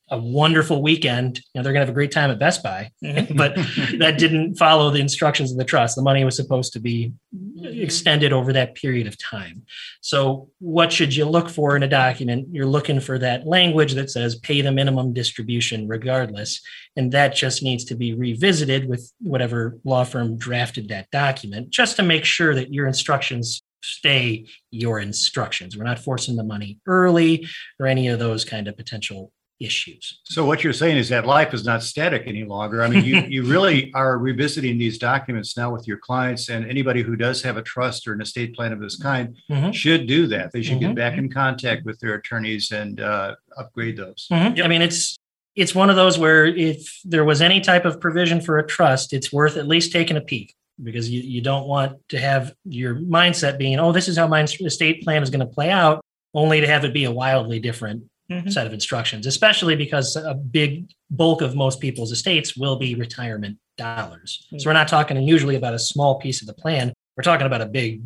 a 0.09 0.17
wonderful 0.17 0.81
weekend. 0.81 1.37
You 1.37 1.43
know, 1.59 1.63
they're 1.63 1.73
going 1.73 1.81
to 1.81 1.85
have 1.85 1.89
a 1.89 1.93
great 1.93 2.11
time 2.11 2.31
at 2.31 2.39
Best 2.39 2.63
Buy, 2.63 2.91
mm-hmm. 3.03 3.35
but 3.35 3.55
that 3.99 4.17
didn't 4.17 4.55
follow 4.55 4.89
the 4.89 4.99
instructions 4.99 5.51
of 5.51 5.57
the 5.57 5.65
trust. 5.65 5.95
The 5.95 6.01
money 6.01 6.23
was 6.23 6.35
supposed 6.35 6.73
to 6.73 6.79
be 6.79 7.13
extended 7.61 8.31
over 8.31 8.53
that 8.53 8.75
period 8.75 9.07
of 9.07 9.17
time. 9.17 9.63
So, 10.01 10.49
what 10.59 10.91
should 10.91 11.15
you 11.15 11.25
look 11.25 11.49
for 11.49 11.75
in 11.75 11.83
a 11.83 11.87
document? 11.87 12.47
You're 12.51 12.65
looking 12.65 12.99
for 12.99 13.19
that 13.19 13.45
language 13.45 13.93
that 13.93 14.09
says 14.09 14.35
pay 14.35 14.61
the 14.61 14.71
minimum 14.71 15.13
distribution 15.13 15.87
regardless. 15.87 16.61
And 16.95 17.11
that 17.11 17.35
just 17.35 17.61
needs 17.61 17.85
to 17.85 17.95
be 17.95 18.13
revisited 18.13 18.87
with 18.87 19.11
whatever 19.19 19.77
law 19.83 20.03
firm 20.03 20.37
drafted 20.37 20.89
that 20.89 21.11
document, 21.11 21.69
just 21.69 21.95
to 21.97 22.03
make 22.03 22.25
sure 22.25 22.55
that 22.55 22.73
your 22.73 22.87
instructions 22.87 23.61
stay 23.83 24.47
your 24.71 24.99
instructions. 24.99 25.77
We're 25.77 25.83
not 25.83 25.99
forcing 25.99 26.35
the 26.35 26.43
money 26.43 26.79
early 26.87 27.47
or 27.79 27.87
any 27.87 28.07
of 28.07 28.19
those 28.19 28.45
kind 28.45 28.67
of 28.67 28.75
potential 28.75 29.31
issues. 29.59 30.19
So 30.23 30.45
what 30.45 30.63
you're 30.63 30.73
saying 30.73 30.97
is 30.97 31.09
that 31.09 31.25
life 31.25 31.53
is 31.53 31.65
not 31.65 31.81
static 31.83 32.23
any 32.25 32.43
longer. 32.43 32.83
I 32.83 32.89
mean, 32.89 33.03
you, 33.03 33.21
you 33.27 33.43
really 33.43 33.91
are 33.93 34.17
revisiting 34.17 34.77
these 34.77 34.97
documents 34.97 35.57
now 35.57 35.71
with 35.71 35.87
your 35.87 35.97
clients 35.97 36.49
and 36.49 36.69
anybody 36.69 37.01
who 37.01 37.15
does 37.15 37.41
have 37.41 37.57
a 37.57 37.61
trust 37.61 38.07
or 38.07 38.13
an 38.13 38.21
estate 38.21 38.55
plan 38.55 38.71
of 38.71 38.79
this 38.79 38.97
kind 38.97 39.35
Mhm. 39.49 39.73
should 39.73 40.07
do 40.07 40.27
that. 40.27 40.51
They 40.51 40.61
should 40.61 40.77
Mhm. 40.77 40.81
get 40.81 40.95
back 40.95 41.17
in 41.17 41.29
contact 41.31 41.85
with 41.85 41.99
their 41.99 42.15
attorneys 42.15 42.71
and 42.71 42.99
uh, 43.01 43.35
upgrade 43.57 43.97
those. 43.97 44.27
Mhm. 44.31 44.63
I 44.63 44.67
mean, 44.67 44.81
it's 44.81 45.17
it's 45.55 45.73
one 45.73 45.89
of 45.89 45.95
those 45.95 46.19
where 46.19 46.45
if 46.45 46.99
there 47.03 47.25
was 47.25 47.41
any 47.41 47.59
type 47.59 47.83
of 47.83 47.99
provision 47.99 48.39
for 48.41 48.59
a 48.59 48.67
trust, 48.67 49.11
it's 49.11 49.33
worth 49.33 49.57
at 49.57 49.67
least 49.67 49.91
taking 49.91 50.15
a 50.15 50.21
peek 50.21 50.53
because 50.83 51.09
you, 51.09 51.19
you 51.21 51.41
don't 51.41 51.67
want 51.67 51.93
to 52.09 52.19
have 52.19 52.53
your 52.63 52.97
mindset 52.97 53.57
being, 53.57 53.79
oh, 53.79 53.91
this 53.91 54.07
is 54.07 54.15
how 54.17 54.27
my 54.27 54.43
estate 54.43 55.01
plan 55.03 55.23
is 55.23 55.31
going 55.31 55.39
to 55.39 55.47
play 55.51 55.71
out, 55.71 55.99
only 56.35 56.61
to 56.61 56.67
have 56.67 56.85
it 56.85 56.93
be 56.93 57.05
a 57.05 57.11
wildly 57.11 57.59
different 57.59 58.03
Mhm. 58.31 58.51
set 58.51 58.67
of 58.67 58.73
instructions, 58.73 59.25
especially 59.25 59.75
because 59.75 60.15
a 60.15 60.33
big 60.33 60.89
bulk 61.09 61.41
of 61.41 61.55
most 61.55 61.79
people's 61.79 62.11
estates 62.11 62.57
will 62.57 62.75
be 62.77 62.93
retirement 62.95 63.57
dollars. 63.77 64.45
So 64.57 64.69
we're 64.69 64.73
not 64.73 64.87
talking 64.87 65.21
usually 65.21 65.55
about 65.55 65.73
a 65.73 65.79
small 65.79 66.19
piece 66.19 66.41
of 66.41 66.47
the 66.47 66.53
plan. 66.53 66.91
We're 67.15 67.23
talking 67.23 67.47
about 67.47 67.61
a 67.61 67.65
big, 67.67 68.01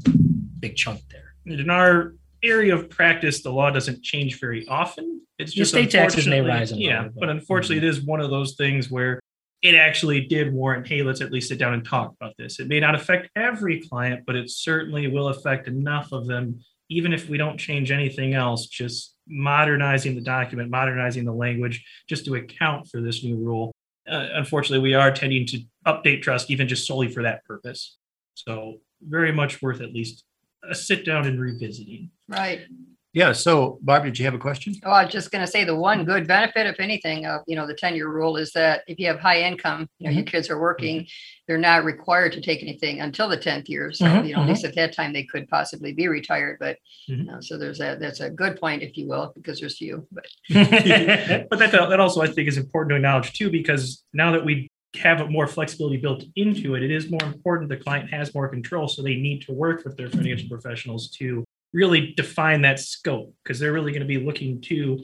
big 0.60 0.76
chunk 0.76 1.02
there. 1.10 1.22
in 1.48 1.72
our 1.72 2.14
area 2.44 2.76
of 2.76 2.88
practice, 2.88 3.42
the 3.42 3.52
law 3.52 3.72
doesn't 3.72 4.04
change 4.04 4.40
very 4.40 4.68
often. 4.68 5.22
It's 5.40 5.56
Your 5.56 5.64
just 5.64 5.72
state 5.72 5.90
taxes 5.90 6.28
may 6.28 6.40
rise 6.42 6.72
Yeah, 6.72 7.04
but- 7.06 7.20
but 7.22 7.30
unfortunately, 7.30 7.78
it 7.78 7.84
is 7.84 8.02
one 8.02 8.20
of 8.22 8.30
those 8.30 8.54
things 8.56 8.92
where 8.92 9.20
it 9.64 9.74
actually 9.74 10.22
did 10.22 10.54
warrant, 10.54 10.88
hey, 10.88 11.02
let's 11.02 11.20
at 11.22 11.32
least 11.32 11.48
sit 11.50 11.58
down 11.58 11.74
and 11.74 11.84
talk 11.84 12.14
about 12.20 12.36
this. 12.38 12.60
It 12.60 12.68
may 12.68 12.80
not 12.80 12.94
affect 12.94 13.30
every 13.36 13.80
client, 13.82 14.24
but 14.28 14.36
it 14.36 14.50
certainly 14.52 15.08
will 15.08 15.30
affect 15.30 15.68
enough 15.68 16.12
of 16.12 16.28
them, 16.28 16.60
even 16.90 17.12
if 17.12 17.28
we 17.30 17.38
don't 17.38 17.58
change 17.58 17.90
anything 17.92 18.34
else, 18.36 18.68
just 18.68 19.16
modernizing 19.32 20.16
the 20.16 20.22
document, 20.22 20.70
modernizing 20.70 21.26
the 21.26 21.34
language, 21.34 21.84
just 22.08 22.26
to 22.26 22.36
account 22.36 22.88
for 22.88 23.02
this 23.02 23.24
new 23.24 23.38
rule. 23.38 23.72
Uh, 24.10 24.28
unfortunately, 24.34 24.84
we 24.84 24.94
are 24.94 25.12
tending 25.12 25.46
to 25.48 25.62
update 25.88 26.22
trust 26.22 26.52
even 26.52 26.68
just 26.68 26.86
solely 26.86 27.08
for 27.08 27.24
that 27.24 27.44
purpose. 27.46 27.98
So 28.34 28.78
very 29.02 29.32
much 29.32 29.62
worth 29.62 29.82
at 29.82 29.94
least 29.94 30.24
a 30.70 30.76
sit 30.76 31.06
down 31.06 31.26
and 31.26 31.40
revisiting. 31.40 32.12
Right. 32.28 32.62
Yeah. 33.14 33.34
So 33.34 33.78
Barb, 33.82 34.06
did 34.06 34.18
you 34.18 34.26
have 34.26 34.34
a 34.34 34.40
question? 34.40 34.74
Oh, 34.86 34.92
I 34.92 35.04
was 35.04 35.12
just 35.12 35.32
going 35.32 35.46
to 35.46 35.52
say 35.52 35.66
the 35.66 35.76
one 35.76 36.06
good 36.06 36.28
benefit, 36.28 36.66
if 36.66 36.80
anything, 36.80 37.26
of 37.26 37.42
you 37.46 37.56
know 37.56 37.68
the 37.68 37.74
ten 37.74 37.96
year 37.96 38.08
rule 38.08 38.38
is 38.38 38.52
that 38.54 38.84
if 38.88 39.00
you 39.00 39.08
have 39.08 39.20
high 39.20 39.42
income, 39.42 39.90
you 40.00 40.08
know 40.08 40.14
your 40.14 40.24
mm-hmm. 40.24 40.30
kids 40.30 40.50
are 40.50 40.60
working, 40.60 41.02
mm-hmm. 41.02 41.42
they're 41.48 41.58
not 41.58 41.84
required 41.84 42.32
to 42.34 42.42
take 42.42 42.62
anything 42.62 43.02
until 43.02 43.28
the 43.28 43.38
tenth 43.38 43.68
year. 43.68 43.92
So 43.92 44.06
Mhm, 44.06 44.28
you 44.28 44.36
know 44.36 44.44
at 44.44 44.48
least 44.48 44.64
mm-hmm. 44.64 44.70
at 44.70 44.76
that 44.76 44.94
time 44.96 45.12
they 45.12 45.24
could 45.24 45.50
possibly 45.50 45.94
be 45.94 46.08
retired. 46.08 46.58
But 46.60 46.78
you 47.08 47.24
know, 47.24 47.42
so 47.42 47.58
there's 47.58 47.82
a 47.82 47.98
that's 48.00 48.22
a 48.22 48.30
good 48.30 48.60
point, 48.60 48.82
if 48.82 48.98
you 48.98 49.08
will, 49.08 49.34
because 49.36 49.60
there's 49.60 49.78
few. 49.78 50.08
But 50.12 50.28
but 50.50 51.60
that 51.60 51.72
that 51.72 52.00
also 52.00 52.22
I 52.22 52.28
think 52.28 52.48
is 52.48 52.58
important 52.58 52.92
to 52.92 52.96
acknowledge 52.96 53.34
too, 53.34 53.50
because 53.50 54.04
now 54.14 54.32
that 54.32 54.46
we 54.46 54.70
have 54.96 55.30
more 55.30 55.48
flexibility 55.48 55.98
built 55.98 56.24
into 56.36 56.76
it, 56.76 56.84
it 56.84 56.92
is 56.92 57.10
more 57.10 57.24
important 57.24 57.70
the 57.70 57.78
client 57.78 58.10
has 58.10 58.34
more 58.34 58.48
control. 58.48 58.88
So 58.88 59.02
they 59.02 59.16
need 59.16 59.42
to 59.44 59.54
work 59.54 59.84
with 59.86 59.96
their 59.98 60.10
financial 60.10 60.50
professionals 60.50 61.10
to 61.12 61.46
really 61.74 62.14
define 62.16 62.62
that 62.62 62.80
scope 62.80 63.34
because 63.44 63.60
they're 63.60 63.74
really 63.74 63.92
going 63.92 64.02
to 64.02 64.08
be 64.08 64.18
looking 64.18 64.60
to, 64.62 65.02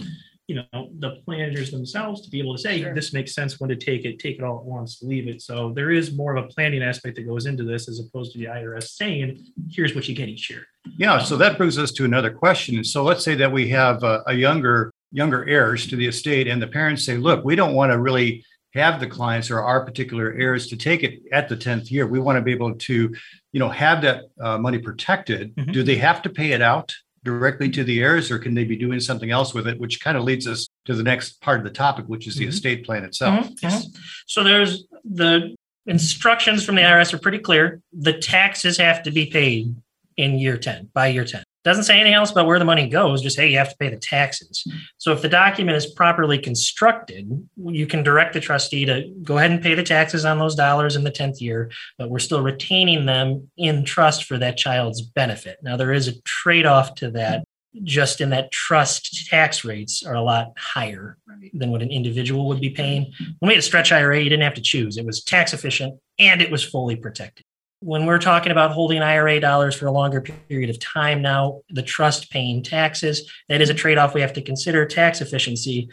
you 0.47 0.55
know, 0.55 0.89
the 0.99 1.21
planners 1.25 1.71
themselves 1.71 2.21
to 2.21 2.29
be 2.29 2.39
able 2.39 2.55
to 2.55 2.61
say 2.61 2.81
Sure. 2.81 2.93
this 2.93 3.13
makes 3.13 3.33
sense 3.33 3.59
when 3.59 3.69
to 3.69 3.75
take 3.75 4.05
it, 4.05 4.19
take 4.19 4.37
it 4.37 4.43
all 4.43 4.59
at 4.59 4.65
once, 4.65 5.01
leave 5.01 5.27
it. 5.27 5.41
So 5.41 5.71
there 5.73 5.91
is 5.91 6.15
more 6.15 6.35
of 6.35 6.45
a 6.45 6.47
planning 6.47 6.83
aspect 6.83 7.15
that 7.17 7.23
goes 7.23 7.45
into 7.45 7.63
this 7.63 7.87
as 7.87 7.99
opposed 7.99 8.33
to 8.33 8.39
the 8.39 8.45
IRS 8.45 8.89
saying, 8.89 9.45
here's 9.69 9.95
what 9.95 10.07
you 10.07 10.15
get 10.15 10.29
each 10.29 10.49
year. 10.49 10.65
Yeah. 10.97 11.19
So 11.19 11.37
that 11.37 11.57
brings 11.57 11.77
us 11.77 11.91
to 11.93 12.05
another 12.05 12.31
question. 12.31 12.75
And 12.75 12.85
so 12.85 13.03
let's 13.03 13.23
say 13.23 13.35
that 13.35 13.51
we 13.51 13.69
have 13.69 14.03
a, 14.03 14.23
a 14.27 14.33
younger 14.33 14.93
younger 15.13 15.47
heirs 15.47 15.87
to 15.87 15.95
the 15.95 16.05
estate, 16.05 16.47
and 16.49 16.61
the 16.61 16.67
parents 16.67 17.05
say, 17.05 17.15
"Look, 17.15 17.45
we 17.45 17.55
don't 17.55 17.73
want 17.73 17.91
to 17.93 17.99
really." 17.99 18.43
Have 18.77 18.99
the 18.99 19.07
clients 19.07 19.51
or 19.51 19.61
our 19.61 19.83
particular 19.85 20.33
heirs 20.33 20.67
to 20.67 20.77
take 20.77 21.03
it 21.03 21.21
at 21.31 21.49
the 21.49 21.57
10th 21.57 21.91
year, 21.91 22.07
we 22.07 22.19
want 22.19 22.37
to 22.37 22.41
be 22.41 22.51
able 22.51 22.73
to, 22.75 23.13
you 23.53 23.59
know, 23.59 23.69
have 23.69 24.01
that 24.03 24.23
uh, 24.41 24.57
money 24.57 24.77
protected. 24.79 25.55
Mhm. 25.55 25.73
Do 25.73 25.83
they 25.83 25.97
have 25.97 26.21
to 26.23 26.29
pay 26.29 26.51
it 26.51 26.61
out 26.61 26.95
directly 27.23 27.69
to 27.69 27.83
the 27.83 27.99
heirs 28.01 28.31
or 28.31 28.39
can 28.39 28.53
they 28.53 28.63
be 28.63 28.77
doing 28.77 28.99
something 28.99 29.31
else 29.31 29.53
with 29.53 29.67
it? 29.67 29.79
Which 29.79 29.99
kind 29.99 30.17
of 30.17 30.23
leads 30.23 30.47
us 30.47 30.67
to 30.85 30.93
the 30.95 31.03
next 31.03 31.41
part 31.41 31.59
of 31.59 31.65
the 31.65 31.71
topic, 31.71 32.05
which 32.07 32.27
is 32.27 32.35
the 32.35 32.45
Mhm. 32.45 32.49
estate 32.49 32.85
plan 32.85 33.03
itself. 33.03 33.47
Mhm, 33.49 33.59
mhm. 33.59 33.97
So 34.27 34.43
there's 34.43 34.85
the 35.03 35.55
instructions 35.85 36.63
from 36.65 36.75
the 36.75 36.83
IRS 36.83 37.13
are 37.13 37.17
pretty 37.19 37.39
clear. 37.39 37.81
The 37.93 38.13
taxes 38.13 38.77
have 38.77 39.03
to 39.03 39.11
be 39.11 39.25
paid 39.25 39.75
in 40.15 40.39
year 40.39 40.57
10, 40.57 40.89
by 40.93 41.07
year 41.07 41.25
10. 41.25 41.43
Doesn't 41.67 41.83
say 41.83 41.95
anything 41.95 42.13
else 42.13 42.31
about 42.31 42.45
where 42.45 42.59
the 42.59 42.63
money 42.63 42.87
goes, 42.87 43.21
just 43.21 43.37
hey, 43.37 43.49
you 43.49 43.57
have 43.57 43.71
to 43.71 43.75
pay 43.75 43.89
the 43.89 43.97
taxes. 43.97 44.63
Hmm. 44.65 44.77
So 44.99 45.11
if 45.11 45.21
the 45.21 45.27
document 45.27 45.75
is 45.75 45.85
properly 45.85 46.37
constructed, 46.37 47.45
you 47.57 47.85
can 47.85 48.03
direct 48.03 48.31
the 48.31 48.39
trustee 48.39 48.85
to 48.85 49.13
go 49.21 49.37
ahead 49.37 49.51
and 49.51 49.61
pay 49.61 49.75
the 49.75 49.83
taxes 49.83 50.23
on 50.23 50.39
those 50.39 50.55
dollars 50.55 50.95
in 50.95 51.03
the 51.03 51.11
10th 51.11 51.41
year, 51.41 51.69
but 51.97 52.09
we're 52.09 52.19
still 52.19 52.41
retaining 52.41 53.05
them 53.05 53.51
in 53.57 53.83
trust 53.83 54.23
for 54.23 54.37
that 54.37 54.55
child's 54.55 55.01
benefit. 55.01 55.57
Now 55.61 55.75
there 55.75 55.91
is 55.91 56.07
a 56.07 56.21
trade-off 56.21 56.95
to 56.95 57.11
that 57.11 57.43
just 57.83 58.21
in 58.21 58.29
that 58.29 58.49
trust 58.53 59.27
tax 59.27 59.65
rates 59.65 60.03
are 60.03 60.15
a 60.15 60.21
lot 60.21 60.53
higher 60.57 61.17
than 61.53 61.69
what 61.69 61.81
an 61.81 61.91
individual 61.91 62.47
would 62.47 62.61
be 62.61 62.69
paying. 62.69 63.11
Hmm. 63.17 63.25
When 63.39 63.49
we 63.49 63.55
had 63.55 63.59
a 63.59 63.61
stretch 63.61 63.91
IRA, 63.91 64.21
you 64.21 64.29
didn't 64.29 64.43
have 64.43 64.53
to 64.53 64.61
choose. 64.61 64.95
It 64.95 65.05
was 65.05 65.21
tax 65.21 65.51
efficient 65.51 65.99
and 66.17 66.41
it 66.41 66.49
was 66.49 66.63
fully 66.63 66.95
protected. 66.95 67.43
When 67.79 68.05
we're 68.07 68.17
talking 68.17 68.51
about 68.51 68.71
holding 68.71 69.01
IRA 69.03 69.39
dollars 69.39 69.75
for 69.75 69.85
a 69.85 69.91
longer 69.91 70.19
period 70.21 70.69
of 70.71 70.79
time 70.79 71.21
now, 71.21 71.61
the 71.69 71.83
trust 71.83 72.31
paying 72.31 72.63
taxes, 72.63 73.31
that 73.49 73.61
is 73.61 73.69
a 73.69 73.73
trade 73.75 73.99
off 73.99 74.15
we 74.15 74.21
have 74.21 74.33
to 74.33 74.41
consider 74.41 74.85
tax 74.85 75.21
efficiency. 75.21 75.87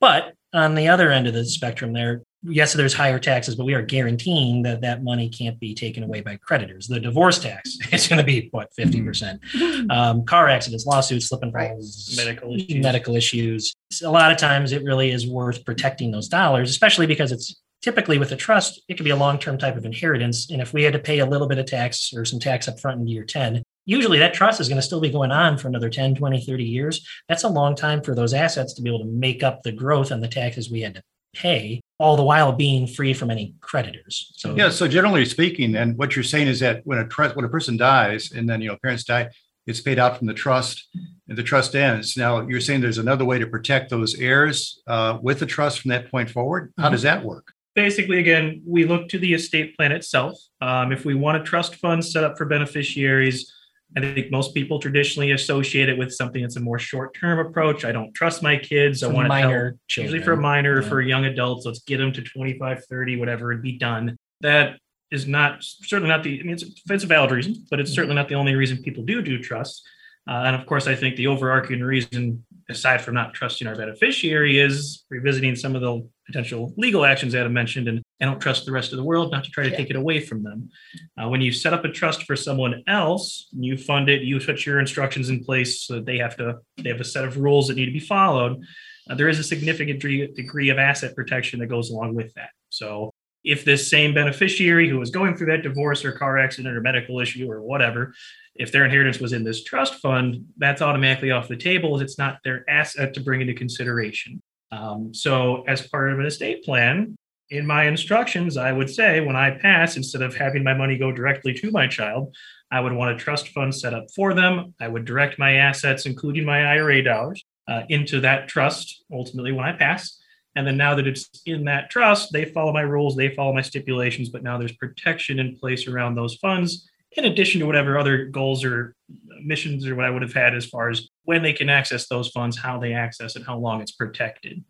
But 0.00 0.34
on 0.52 0.74
the 0.74 0.88
other 0.88 1.10
end 1.10 1.26
of 1.26 1.32
the 1.32 1.46
spectrum, 1.46 1.94
there, 1.94 2.22
yes, 2.42 2.74
there's 2.74 2.92
higher 2.92 3.18
taxes, 3.18 3.56
but 3.56 3.64
we 3.64 3.72
are 3.72 3.80
guaranteeing 3.80 4.64
that 4.64 4.82
that 4.82 5.02
money 5.02 5.30
can't 5.30 5.58
be 5.58 5.74
taken 5.74 6.02
away 6.02 6.20
by 6.20 6.36
creditors. 6.36 6.88
The 6.88 7.00
divorce 7.00 7.38
tax 7.38 7.78
is 7.92 8.06
going 8.06 8.18
to 8.18 8.24
be 8.24 8.48
what, 8.50 8.68
50%. 8.78 9.90
Um, 9.90 10.26
car 10.26 10.48
accidents, 10.48 10.84
lawsuits, 10.84 11.28
slip 11.30 11.42
and 11.42 11.54
Right. 11.54 11.70
falls, 11.70 12.12
Medical 12.18 12.54
issues. 12.54 12.82
medical 12.82 13.16
issues. 13.16 13.74
A 14.04 14.10
lot 14.10 14.30
of 14.30 14.36
times 14.36 14.72
it 14.72 14.84
really 14.84 15.10
is 15.10 15.26
worth 15.26 15.64
protecting 15.64 16.10
those 16.10 16.28
dollars, 16.28 16.68
especially 16.68 17.06
because 17.06 17.32
it's 17.32 17.58
typically 17.84 18.16
with 18.16 18.32
a 18.32 18.36
trust, 18.36 18.80
it 18.88 18.94
could 18.94 19.04
be 19.04 19.10
a 19.10 19.16
long-term 19.16 19.58
type 19.58 19.76
of 19.76 19.84
inheritance. 19.84 20.50
And 20.50 20.62
if 20.62 20.72
we 20.72 20.84
had 20.84 20.94
to 20.94 20.98
pay 20.98 21.18
a 21.18 21.26
little 21.26 21.46
bit 21.46 21.58
of 21.58 21.66
tax 21.66 22.14
or 22.16 22.24
some 22.24 22.40
tax 22.40 22.66
up 22.66 22.80
front 22.80 22.98
in 22.98 23.06
year 23.06 23.24
10, 23.24 23.62
usually 23.84 24.18
that 24.20 24.32
trust 24.32 24.58
is 24.58 24.68
going 24.68 24.80
to 24.80 24.86
still 24.86 25.02
be 25.02 25.10
going 25.10 25.30
on 25.30 25.58
for 25.58 25.68
another 25.68 25.90
10, 25.90 26.14
20, 26.14 26.40
30 26.40 26.64
years. 26.64 27.06
That's 27.28 27.44
a 27.44 27.48
long 27.48 27.76
time 27.76 28.00
for 28.00 28.14
those 28.14 28.32
assets 28.32 28.72
to 28.74 28.82
be 28.82 28.88
able 28.88 29.00
to 29.00 29.10
make 29.10 29.42
up 29.42 29.62
the 29.62 29.72
growth 29.72 30.10
and 30.10 30.22
the 30.22 30.28
taxes 30.28 30.70
we 30.70 30.80
had 30.80 30.94
to 30.94 31.02
pay, 31.34 31.82
all 31.98 32.16
the 32.16 32.24
while 32.24 32.52
being 32.52 32.86
free 32.86 33.12
from 33.12 33.30
any 33.30 33.54
creditors. 33.60 34.32
So 34.34 34.54
Yeah. 34.54 34.70
So 34.70 34.88
generally 34.88 35.26
speaking, 35.26 35.76
and 35.76 35.98
what 35.98 36.16
you're 36.16 36.22
saying 36.22 36.48
is 36.48 36.60
that 36.60 36.80
when 36.84 36.98
a 36.98 37.06
trust, 37.06 37.36
when 37.36 37.44
a 37.44 37.50
person 37.50 37.76
dies 37.76 38.32
and 38.32 38.48
then, 38.48 38.62
you 38.62 38.68
know, 38.68 38.78
parents 38.82 39.04
die, 39.04 39.28
it's 39.66 39.82
paid 39.82 39.98
out 39.98 40.16
from 40.16 40.26
the 40.26 40.34
trust 40.34 40.88
and 41.28 41.36
the 41.36 41.42
trust 41.42 41.74
ends. 41.74 42.16
Now 42.16 42.46
you're 42.46 42.60
saying 42.60 42.80
there's 42.80 42.98
another 42.98 43.26
way 43.26 43.38
to 43.38 43.46
protect 43.46 43.90
those 43.90 44.14
heirs 44.14 44.82
uh, 44.86 45.18
with 45.20 45.38
the 45.38 45.46
trust 45.46 45.80
from 45.80 45.90
that 45.90 46.10
point 46.10 46.30
forward. 46.30 46.72
How 46.78 46.88
does 46.88 47.02
that 47.02 47.24
work? 47.24 47.53
Basically, 47.74 48.18
again, 48.18 48.62
we 48.66 48.84
look 48.84 49.08
to 49.10 49.18
the 49.18 49.34
estate 49.34 49.76
plan 49.76 49.92
itself. 49.92 50.38
Um, 50.60 50.92
if 50.92 51.04
we 51.04 51.14
want 51.14 51.38
a 51.38 51.44
trust 51.44 51.76
fund 51.76 52.04
set 52.04 52.24
up 52.24 52.38
for 52.38 52.44
beneficiaries, 52.44 53.52
I 53.96 54.00
think 54.00 54.30
most 54.30 54.54
people 54.54 54.80
traditionally 54.80 55.30
associate 55.32 55.88
it 55.88 55.96
with 55.96 56.12
something 56.12 56.42
that's 56.42 56.56
a 56.56 56.60
more 56.60 56.78
short-term 56.78 57.38
approach. 57.38 57.84
I 57.84 57.92
don't 57.92 58.12
trust 58.12 58.42
my 58.42 58.56
kids. 58.56 59.02
I 59.02 59.08
for 59.08 59.14
want 59.14 59.28
to 59.28 59.34
help 59.34 59.44
minor 59.44 59.76
usually 59.96 60.20
for 60.22 60.32
a 60.32 60.36
minor 60.36 60.82
Yeah. 60.82 60.88
for 60.88 61.00
young 61.00 61.26
adults 61.26 61.64
let's 61.66 61.80
get 61.80 61.98
them 61.98 62.12
to 62.14 62.22
25 62.22 62.84
30 62.86 63.16
whatever 63.18 63.52
and 63.52 63.62
be 63.62 63.78
done 63.78 64.16
that 64.40 64.78
is 65.12 65.28
not 65.28 65.58
certainly 65.62 66.08
not 66.08 66.24
the 66.24 66.40
i 66.40 66.42
mean 66.42 66.54
it's, 66.54 66.64
it's 66.90 67.04
a 67.04 67.06
valid 67.06 67.30
reason 67.30 67.54
but 67.70 67.78
it's 67.78 67.92
certainly 67.92 68.16
not 68.16 68.28
the 68.28 68.34
only 68.34 68.56
reason 68.56 68.78
people 68.78 69.04
do 69.04 69.22
do 69.22 69.38
trust 69.38 69.86
uh, 70.28 70.42
and 70.46 70.56
of 70.56 70.66
course 70.66 70.88
i 70.88 70.94
think 70.94 71.14
the 71.14 71.28
overarching 71.28 71.80
reason 71.80 72.44
aside 72.70 73.00
from 73.00 73.14
not 73.14 73.34
trusting 73.34 73.66
our 73.66 73.76
beneficiary 73.76 74.58
is 74.58 75.04
revisiting 75.10 75.54
some 75.54 75.74
of 75.74 75.82
the 75.82 76.08
potential 76.26 76.72
legal 76.76 77.04
actions 77.04 77.32
that 77.32 77.44
i 77.44 77.48
mentioned 77.48 77.86
and 77.88 78.02
i 78.20 78.24
don't 78.24 78.40
trust 78.40 78.64
the 78.64 78.72
rest 78.72 78.92
of 78.92 78.96
the 78.96 79.04
world 79.04 79.30
not 79.30 79.44
to 79.44 79.50
try 79.50 79.64
to 79.64 79.70
Yeah. 79.70 79.76
take 79.76 79.90
it 79.90 79.96
away 79.96 80.20
from 80.20 80.42
them 80.42 80.70
uh, 81.18 81.28
when 81.28 81.40
you 81.40 81.52
set 81.52 81.72
up 81.74 81.84
a 81.84 81.90
trust 81.90 82.22
for 82.24 82.36
someone 82.36 82.82
else 82.86 83.48
you 83.52 83.76
fund 83.76 84.08
it 84.08 84.22
you 84.22 84.40
put 84.40 84.64
your 84.64 84.80
instructions 84.80 85.28
in 85.28 85.44
place 85.44 85.82
so 85.82 85.94
that 85.96 86.06
they 86.06 86.18
have 86.18 86.36
to 86.38 86.58
they 86.78 86.88
have 86.88 87.00
a 87.00 87.04
set 87.04 87.24
of 87.24 87.36
rules 87.36 87.68
that 87.68 87.76
need 87.76 87.86
to 87.86 87.92
be 87.92 88.00
followed 88.00 88.62
uh, 89.10 89.14
there 89.14 89.28
is 89.28 89.38
a 89.38 89.44
significant 89.44 90.00
degree, 90.00 90.26
degree 90.28 90.70
of 90.70 90.78
asset 90.78 91.14
protection 91.14 91.60
that 91.60 91.66
goes 91.66 91.90
along 91.90 92.14
with 92.14 92.32
that. 92.34 92.48
So, 92.70 93.12
if 93.44 93.64
this 93.64 93.90
same 93.90 94.14
beneficiary 94.14 94.88
who 94.88 94.98
was 94.98 95.10
going 95.10 95.36
through 95.36 95.48
that 95.48 95.62
divorce 95.62 96.04
or 96.04 96.12
car 96.12 96.38
accident 96.38 96.74
or 96.74 96.80
medical 96.80 97.20
issue 97.20 97.50
or 97.50 97.60
whatever, 97.62 98.14
if 98.54 98.72
their 98.72 98.84
inheritance 98.84 99.18
was 99.18 99.32
in 99.32 99.44
this 99.44 99.64
trust 99.64 99.94
fund, 99.96 100.46
that's 100.56 100.80
automatically 100.80 101.30
off 101.30 101.48
the 101.48 101.56
table 101.56 102.00
it's 102.00 102.18
not 102.18 102.38
their 102.44 102.68
asset 102.68 103.14
to 103.14 103.20
bring 103.20 103.40
into 103.40 103.54
consideration. 103.54 104.40
Um, 104.70 105.12
so, 105.12 105.62
as 105.68 105.86
part 105.86 106.12
of 106.12 106.18
an 106.18 106.26
estate 106.26 106.64
plan, 106.64 107.16
in 107.50 107.66
my 107.66 107.84
instructions, 107.84 108.56
I 108.56 108.72
would 108.72 108.90
say 108.90 109.20
when 109.20 109.36
I 109.36 109.52
pass, 109.52 109.96
instead 109.96 110.22
of 110.22 110.34
having 110.34 110.64
my 110.64 110.74
money 110.74 110.96
go 110.96 111.12
directly 111.12 111.52
to 111.54 111.70
my 111.70 111.86
child, 111.86 112.34
I 112.70 112.80
would 112.80 112.92
want 112.92 113.14
a 113.14 113.16
trust 113.16 113.48
fund 113.48 113.74
set 113.74 113.94
up 113.94 114.06
for 114.14 114.34
them. 114.34 114.74
I 114.80 114.88
would 114.88 115.04
direct 115.04 115.38
my 115.38 115.56
assets, 115.56 116.06
including 116.06 116.44
my 116.44 116.64
IRA 116.64 117.02
dollars, 117.02 117.44
uh, 117.68 117.82
into 117.88 118.20
that 118.20 118.48
trust 118.48 119.04
ultimately 119.12 119.52
when 119.52 119.64
I 119.64 119.72
pass. 119.72 120.18
And 120.56 120.66
then 120.66 120.76
now 120.76 120.94
that 120.94 121.06
it's 121.06 121.28
in 121.46 121.64
that 121.64 121.90
trust, 121.90 122.32
they 122.32 122.44
follow 122.44 122.72
my 122.72 122.82
rules, 122.82 123.16
they 123.16 123.34
follow 123.34 123.52
my 123.52 123.62
stipulations, 123.62 124.28
but 124.28 124.42
now 124.42 124.56
there's 124.56 124.76
protection 124.76 125.38
in 125.38 125.56
place 125.56 125.88
around 125.88 126.14
those 126.14 126.36
funds, 126.36 126.88
in 127.16 127.24
addition 127.24 127.60
to 127.60 127.66
whatever 127.66 127.98
other 127.98 128.26
goals 128.26 128.64
or 128.64 128.94
missions 129.42 129.86
or 129.86 129.94
what 129.94 130.04
I 130.04 130.10
would 130.10 130.22
have 130.22 130.32
had 130.32 130.54
as 130.54 130.66
far 130.66 130.90
as 130.90 131.08
when 131.24 131.42
they 131.42 131.52
can 131.52 131.68
access 131.68 132.06
those 132.06 132.28
funds, 132.28 132.56
how 132.56 132.78
they 132.78 132.92
access 132.92 133.36
it, 133.36 133.44
how 133.44 133.58
long 133.58 133.80
it's 133.80 133.92
protected. 133.92 134.64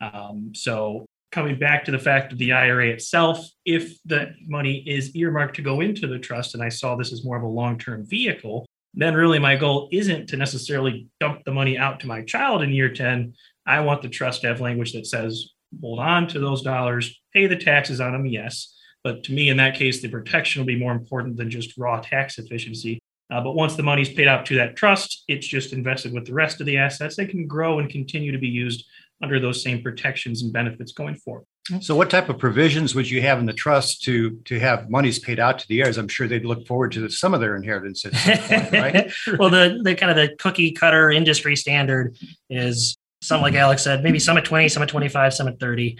Um, 0.00 0.52
so 0.54 1.06
coming 1.32 1.58
back 1.58 1.84
to 1.84 1.90
the 1.90 1.98
fact 1.98 2.32
of 2.32 2.38
the 2.38 2.52
IRA 2.52 2.88
itself, 2.88 3.46
if 3.64 3.98
the 4.04 4.34
money 4.46 4.82
is 4.86 5.14
earmarked 5.14 5.56
to 5.56 5.62
go 5.62 5.80
into 5.80 6.06
the 6.06 6.18
trust, 6.18 6.54
and 6.54 6.62
I 6.62 6.68
saw 6.68 6.96
this 6.96 7.12
as 7.12 7.24
more 7.24 7.36
of 7.36 7.42
a 7.42 7.48
long-term 7.48 8.06
vehicle, 8.06 8.66
then 8.94 9.14
really 9.14 9.38
my 9.38 9.56
goal 9.56 9.88
isn't 9.92 10.28
to 10.28 10.36
necessarily 10.36 11.08
dump 11.20 11.44
the 11.44 11.52
money 11.52 11.76
out 11.76 12.00
to 12.00 12.06
my 12.06 12.22
child 12.22 12.62
in 12.62 12.72
year 12.72 12.92
10. 12.92 13.34
I 13.66 13.80
want 13.80 14.02
the 14.02 14.08
trust 14.08 14.42
to 14.42 14.48
have 14.48 14.60
language 14.60 14.92
that 14.92 15.06
says, 15.06 15.50
hold 15.80 15.98
on 15.98 16.28
to 16.28 16.38
those 16.38 16.62
dollars, 16.62 17.20
pay 17.32 17.46
the 17.46 17.56
taxes 17.56 18.00
on 18.00 18.12
them, 18.12 18.26
yes. 18.26 18.74
But 19.02 19.24
to 19.24 19.32
me, 19.32 19.48
in 19.48 19.56
that 19.58 19.76
case, 19.76 20.00
the 20.00 20.08
protection 20.08 20.60
will 20.60 20.66
be 20.66 20.78
more 20.78 20.92
important 20.92 21.36
than 21.36 21.50
just 21.50 21.76
raw 21.76 22.00
tax 22.00 22.38
efficiency. 22.38 22.98
Uh, 23.30 23.40
but 23.40 23.52
once 23.52 23.74
the 23.74 23.82
money's 23.82 24.12
paid 24.12 24.28
out 24.28 24.46
to 24.46 24.54
that 24.56 24.76
trust, 24.76 25.24
it's 25.26 25.46
just 25.46 25.72
invested 25.72 26.12
with 26.12 26.26
the 26.26 26.32
rest 26.32 26.60
of 26.60 26.66
the 26.66 26.76
assets. 26.76 27.16
They 27.16 27.26
can 27.26 27.46
grow 27.46 27.80
and 27.80 27.90
continue 27.90 28.30
to 28.30 28.38
be 28.38 28.48
used 28.48 28.84
under 29.22 29.40
those 29.40 29.62
same 29.62 29.82
protections 29.82 30.42
and 30.42 30.52
benefits 30.52 30.92
going 30.92 31.16
forward. 31.16 31.44
So 31.80 31.96
what 31.96 32.10
type 32.10 32.28
of 32.28 32.38
provisions 32.38 32.94
would 32.94 33.10
you 33.10 33.20
have 33.22 33.40
in 33.40 33.46
the 33.46 33.52
trust 33.52 34.02
to 34.04 34.38
to 34.44 34.60
have 34.60 34.88
monies 34.88 35.18
paid 35.18 35.40
out 35.40 35.58
to 35.58 35.68
the 35.68 35.82
heirs? 35.82 35.98
I'm 35.98 36.06
sure 36.06 36.28
they'd 36.28 36.44
look 36.44 36.64
forward 36.64 36.92
to 36.92 37.08
some 37.08 37.34
of 37.34 37.40
their 37.40 37.56
inheritance 37.56 38.06
at 38.06 38.14
some 38.14 38.38
point, 38.38 38.72
right? 38.72 39.12
well, 39.38 39.50
the 39.50 39.80
the 39.82 39.96
kind 39.96 40.10
of 40.10 40.16
the 40.16 40.36
cookie 40.36 40.70
cutter 40.70 41.10
industry 41.10 41.56
standard 41.56 42.16
is 42.48 42.96
some 43.26 43.40
like 43.42 43.54
Alex 43.54 43.82
said, 43.82 44.02
maybe 44.02 44.18
some 44.18 44.38
at 44.38 44.44
20, 44.44 44.68
some 44.68 44.82
at 44.82 44.88
25, 44.88 45.34
some 45.34 45.48
at 45.48 45.58
30. 45.58 45.98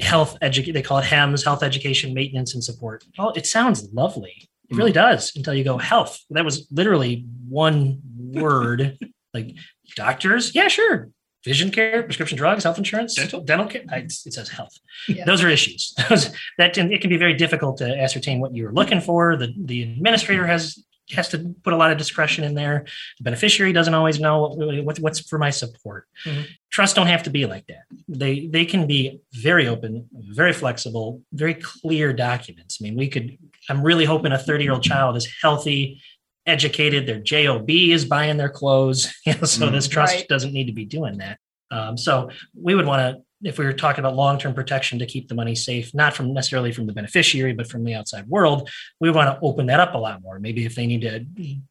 Health 0.00 0.36
educate 0.40 0.72
they 0.72 0.82
call 0.82 0.98
it 0.98 1.04
HEMS, 1.04 1.44
health 1.44 1.62
education, 1.62 2.14
maintenance, 2.14 2.54
and 2.54 2.62
support. 2.62 3.04
Oh, 3.18 3.30
it 3.30 3.46
sounds 3.46 3.92
lovely. 3.92 4.48
It 4.70 4.76
really 4.76 4.90
hmm. 4.90 4.96
does 4.96 5.32
until 5.36 5.54
you 5.54 5.64
go 5.64 5.76
health. 5.76 6.18
That 6.30 6.44
was 6.44 6.66
literally 6.70 7.26
one 7.48 8.00
word. 8.16 8.98
like 9.34 9.54
doctors, 9.96 10.54
yeah, 10.54 10.68
sure. 10.68 11.10
Vision 11.44 11.72
care, 11.72 12.04
prescription 12.04 12.38
drugs, 12.38 12.62
health 12.62 12.78
insurance, 12.78 13.16
Dental? 13.16 13.40
dental 13.40 13.66
care. 13.66 13.82
It 13.90 14.12
says 14.12 14.48
health. 14.48 14.78
Yeah. 15.08 15.24
Those 15.24 15.42
are 15.42 15.48
issues. 15.48 15.92
Those, 16.08 16.30
that 16.58 16.72
can, 16.72 16.92
it 16.92 17.00
can 17.00 17.10
be 17.10 17.16
very 17.16 17.34
difficult 17.34 17.78
to 17.78 17.98
ascertain 17.98 18.38
what 18.40 18.54
you're 18.54 18.72
looking 18.72 19.00
for. 19.00 19.36
The 19.36 19.52
the 19.58 19.82
administrator 19.82 20.46
has 20.46 20.84
has 21.10 21.28
to 21.30 21.54
put 21.64 21.72
a 21.72 21.76
lot 21.76 21.90
of 21.90 21.98
discretion 21.98 22.44
in 22.44 22.54
there. 22.54 22.84
The 23.18 23.24
beneficiary 23.24 23.72
doesn't 23.72 23.92
always 23.94 24.20
know 24.20 24.48
what, 24.48 24.84
what, 24.84 24.98
what's 25.00 25.20
for 25.28 25.38
my 25.38 25.50
support. 25.50 26.06
Mhm. 26.24 26.46
Trusts 26.70 26.94
don't 26.94 27.08
have 27.08 27.24
to 27.24 27.30
be 27.30 27.44
like 27.46 27.66
that. 27.66 27.82
They 28.08 28.46
they 28.46 28.64
can 28.64 28.86
be 28.86 29.20
very 29.34 29.66
open, 29.68 30.08
very 30.12 30.52
flexible, 30.52 31.20
very 31.32 31.54
clear 31.54 32.12
documents. 32.12 32.78
I 32.80 32.84
mean, 32.84 32.96
we 32.96 33.08
could. 33.08 33.36
I'm 33.68 33.82
really 33.82 34.04
hoping 34.04 34.32
a 34.32 34.38
30 34.38 34.64
year 34.64 34.72
old 34.72 34.82
child 34.82 35.16
is 35.16 35.28
healthy, 35.42 36.00
educated. 36.46 37.06
Their 37.06 37.20
job 37.20 37.68
is 37.68 38.04
buying 38.04 38.36
their 38.36 38.48
clothes. 38.50 39.12
You 39.26 39.34
know, 39.34 39.44
so 39.44 39.68
Mhm. 39.68 39.72
this 39.72 39.88
trust 39.88 40.14
Right. 40.16 40.28
doesn't 40.28 40.52
need 40.52 40.66
to 40.66 40.72
be 40.72 40.84
doing 40.84 41.18
that. 41.18 41.38
Um, 41.70 41.96
so 41.96 42.30
we 42.54 42.74
would 42.74 42.86
want 42.86 43.00
to 43.16 43.22
if 43.42 43.58
we 43.58 43.64
were 43.64 43.72
talking 43.72 44.00
about 44.00 44.14
long-term 44.16 44.54
protection 44.54 44.98
to 44.98 45.06
keep 45.06 45.28
the 45.28 45.34
money 45.34 45.54
safe, 45.54 45.94
not 45.94 46.14
from 46.14 46.32
necessarily 46.32 46.72
from 46.72 46.86
the 46.86 46.92
beneficiary, 46.92 47.52
but 47.52 47.66
from 47.66 47.84
the 47.84 47.94
outside 47.94 48.26
world, 48.28 48.68
we 49.00 49.10
want 49.10 49.28
to 49.28 49.38
open 49.44 49.66
that 49.66 49.80
up 49.80 49.94
a 49.94 49.98
lot 49.98 50.22
more. 50.22 50.38
Maybe 50.38 50.64
if 50.64 50.74
they 50.74 50.86
need 50.86 51.02
to 51.02 51.24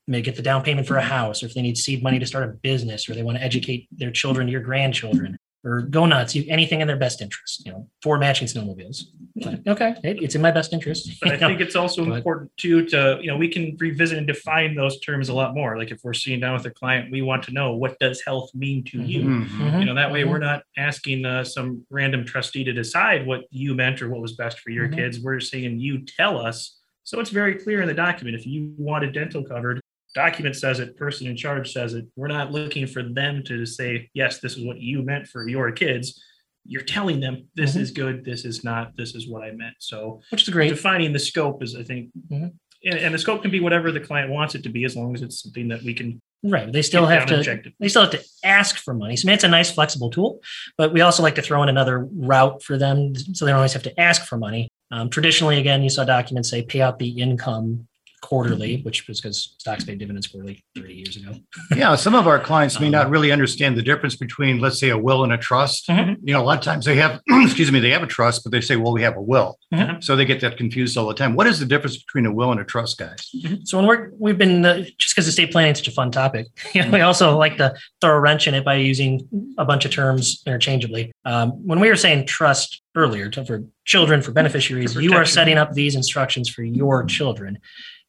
make 0.08 0.26
get 0.26 0.36
the 0.36 0.42
down 0.42 0.64
payment 0.64 0.88
for 0.88 0.98
a 0.98 1.02
house, 1.02 1.42
or 1.42 1.48
if 1.48 1.54
they 1.54 1.62
need 1.62 1.78
seed 1.78 2.04
money 2.04 2.20
to 2.20 2.26
start 2.26 2.44
a 2.44 2.54
business, 2.54 3.10
or 3.10 3.14
they 3.14 3.24
want 3.24 3.38
to 3.38 3.44
educate 3.44 3.88
their 3.92 4.12
children, 4.12 4.48
your 4.48 4.62
grandchildren, 4.62 5.38
or 5.64 5.82
go 5.82 6.06
nuts, 6.06 6.36
anything 6.48 6.82
in 6.82 6.88
their 6.88 6.98
best 6.98 7.22
interest, 7.22 7.66
you 7.66 7.72
know, 7.72 7.88
four 8.02 8.18
matching 8.18 8.48
snowmobiles. 8.48 9.04
Like, 9.46 9.68
Okay, 9.68 9.96
it- 10.04 10.22
it's 10.22 10.36
in 10.36 10.42
my 10.42 10.52
best 10.52 10.74
interest. 10.74 11.20
But 11.22 11.32
I 11.34 11.36
know. 11.38 11.48
think 11.48 11.62
it's 11.62 11.76
also 11.76 12.06
But- 12.10 12.18
important 12.18 12.52
too 12.58 12.86
to, 12.88 13.20
you 13.22 13.28
know, 13.28 13.38
we 13.38 13.48
can 13.48 13.76
revisit 13.80 14.18
and 14.18 14.28
define 14.28 14.76
those 14.76 15.00
terms 15.00 15.30
a 15.30 15.34
lot 15.34 15.54
more. 15.54 15.78
Like 15.78 15.92
if 15.92 16.00
we're 16.04 16.14
sitting 16.14 16.40
down 16.40 16.54
with 16.54 16.66
a 16.66 16.72
client, 16.72 17.12
we 17.12 17.22
want 17.22 17.44
to 17.44 17.52
know 17.52 17.76
what 17.76 17.98
does 18.00 18.22
health 18.22 18.50
mean 18.54 18.84
to 18.86 19.02
you? 19.02 19.24
Mhm. 19.24 19.48
Mhm. 19.48 19.80
You 19.80 19.86
know, 19.86 19.96
that 19.96 20.12
way 20.12 20.24
Mhm. 20.24 20.30
we're 20.30 20.40
not 20.40 20.64
asking 20.78 21.26
uh, 21.26 21.44
some 21.44 21.86
random 21.90 22.26
trustee 22.26 22.64
to 22.64 22.74
decide 22.74 23.26
what 23.26 23.42
you 23.52 23.74
meant 23.76 24.02
or 24.02 24.10
what 24.10 24.22
was 24.22 24.34
best 24.34 24.60
for 24.60 24.70
your 24.72 24.88
Mhm. 24.90 24.96
kids. 24.96 25.20
We're 25.20 25.40
saying 25.40 25.80
you 25.80 26.00
tell 26.06 26.40
us. 26.40 26.78
So 27.04 27.20
it's 27.20 27.32
very 27.32 27.56
clear 27.56 27.82
in 27.82 27.88
the 27.88 27.94
document. 27.94 28.36
If 28.36 28.46
you 28.46 28.74
wanted 28.78 29.14
dental 29.14 29.44
covered, 29.44 29.82
document 30.14 30.56
says 30.56 30.80
it, 30.80 30.96
person 30.98 31.26
in 31.28 31.36
charge 31.36 31.72
says 31.72 31.94
it. 31.94 32.06
We're 32.16 32.28
not 32.28 32.52
looking 32.52 32.86
for 32.86 33.02
them 33.02 33.44
to 33.46 33.66
say, 33.66 34.10
yes, 34.14 34.40
this 34.40 34.58
is 34.58 34.64
what 34.66 34.80
you 34.80 35.02
meant 35.04 35.26
for 35.28 35.48
your 35.48 35.72
kids. 35.72 36.22
You're 36.66 36.84
telling 36.84 37.20
them 37.20 37.48
this 37.56 37.76
Mhm. 37.76 37.82
is 37.82 37.92
good, 37.92 38.24
this 38.26 38.46
is 38.46 38.64
not, 38.64 38.96
this 38.98 39.16
is 39.16 39.28
what 39.28 39.44
I 39.44 39.52
meant. 39.52 39.76
So 39.80 40.22
Which 40.30 40.44
is 40.44 40.50
great. 40.50 40.70
defining 40.70 41.12
the 41.14 41.20
scope 41.20 41.64
is, 41.64 41.76
I 41.76 41.84
think, 41.84 42.10
Mhm. 42.32 42.54
and, 42.86 43.00
and 43.00 43.14
the 43.14 43.20
scope 43.20 43.42
can 43.42 43.52
be 43.52 43.60
whatever 43.60 43.92
the 43.92 44.00
client 44.00 44.30
wants 44.32 44.56
it 44.56 44.64
to 44.64 44.70
be, 44.70 44.86
as 44.86 44.96
long 44.96 45.14
as 45.16 45.22
it's 45.22 45.42
something 45.42 45.68
that 45.70 45.82
we 45.84 45.94
can. 45.94 46.20
Right. 46.44 46.72
They 46.72 46.82
still 46.82 47.06
have 47.06 47.28
to 47.28 47.38
objective. 47.38 47.74
they 47.80 47.88
still 47.88 48.02
have 48.02 48.12
to 48.12 48.24
ask 48.44 48.78
for 48.78 48.94
money. 48.96 49.16
So 49.16 49.26
I 49.26 49.28
mean, 49.28 49.34
it's 49.36 49.44
a 49.44 49.48
nice 49.48 49.70
flexible 49.72 50.10
tool, 50.10 50.40
but 50.78 50.92
we 50.92 51.02
also 51.02 51.22
like 51.22 51.36
to 51.36 51.42
throw 51.44 51.62
in 51.64 51.70
another 51.70 52.06
route 52.12 52.64
for 52.64 52.78
them 52.80 53.14
so 53.16 53.46
they 53.46 53.52
don't 53.52 53.58
always 53.58 53.74
have 53.74 53.84
to 53.84 54.00
ask 54.00 54.26
for 54.26 54.38
money. 54.38 54.68
Um, 54.92 55.10
traditionally, 55.10 55.60
again, 55.60 55.84
you 55.84 55.90
saw 55.90 56.04
documents 56.04 56.50
say 56.50 56.64
pay 56.64 56.82
out 56.82 56.98
the 57.00 57.10
income 57.10 57.88
quarterly, 58.22 58.82
which 58.84 59.08
was 59.08 59.20
because 59.20 59.56
stocks 59.58 59.84
paid 59.84 59.98
dividends 59.98 60.28
quarterly 60.28 60.64
30 60.76 60.94
years 60.94 61.18
ago. 61.18 61.36
Yeah, 61.76 61.96
some 61.96 62.16
of 62.16 62.28
our 62.28 62.40
clients 62.40 62.80
may 62.80 62.86
Um, 62.88 62.92
not 62.92 63.10
really 63.10 63.32
understand 63.32 63.76
the 63.76 63.82
difference 63.82 64.16
between, 64.16 64.60
let's 64.60 64.80
say, 64.80 64.90
a 64.90 64.98
will 64.98 65.24
and 65.24 65.34
a 65.34 65.38
trust. 65.38 65.88
Mhm. 65.88 66.18
You 66.24 66.34
know, 66.34 66.42
a 66.42 66.46
lot 66.46 66.58
of 66.60 66.64
times 66.64 66.86
they 66.86 66.96
have, 66.96 67.20
excuse 67.30 67.72
me, 67.72 67.80
they 67.80 67.90
have 67.92 68.04
a 68.04 68.08
trust, 68.08 68.44
but 68.44 68.52
they 68.52 68.62
say, 68.62 68.76
well, 68.76 68.94
we 68.94 69.02
have 69.02 69.18
a 69.18 69.22
will. 69.22 69.58
Mhm. 69.74 70.04
So 70.04 70.16
they 70.16 70.26
get 70.26 70.40
that 70.42 70.56
confused 70.58 70.98
all 70.98 71.08
the 71.08 71.14
time. 71.16 71.36
What 71.36 71.48
is 71.48 71.60
the 71.60 71.66
difference 71.66 71.98
between 71.98 72.26
a 72.26 72.34
will 72.34 72.52
and 72.52 72.60
a 72.62 72.64
trust, 72.64 72.98
guys? 73.00 73.30
So 73.64 73.78
when 73.78 73.88
we're 73.88 74.12
we've 74.18 74.38
been 74.38 74.64
uh, 74.66 74.84
just 74.98 75.16
because 75.16 75.28
estate 75.28 75.52
planning 75.52 75.72
is 75.72 75.80
such 75.80 75.88
a 75.88 75.92
fun 75.92 76.12
topic, 76.12 76.48
you 76.74 76.84
know, 76.84 76.92
we 76.92 77.02
also 77.02 77.38
like 77.38 77.58
to 77.58 77.74
throw 78.02 78.12
a 78.16 78.20
wrench 78.20 78.48
in 78.48 78.54
it 78.54 78.64
by 78.64 78.76
using 78.76 79.28
a 79.58 79.66
bunch 79.66 79.84
of 79.86 79.92
terms 79.92 80.42
interchangeably. 80.46 81.12
Um, 81.26 81.52
when 81.66 81.80
we 81.80 81.90
were 81.90 81.96
saying 81.96 82.28
trust 82.28 82.82
earlier 82.96 83.32
for 83.32 83.64
children 83.86 84.22
for 84.22 84.32
beneficiaries, 84.32 84.94
For 84.94 85.02
you 85.02 85.14
are 85.14 85.26
setting 85.26 85.58
up 85.58 85.74
these 85.74 85.96
instructions 85.96 86.50
for 86.50 86.62
your 86.64 87.04
children. 87.06 87.58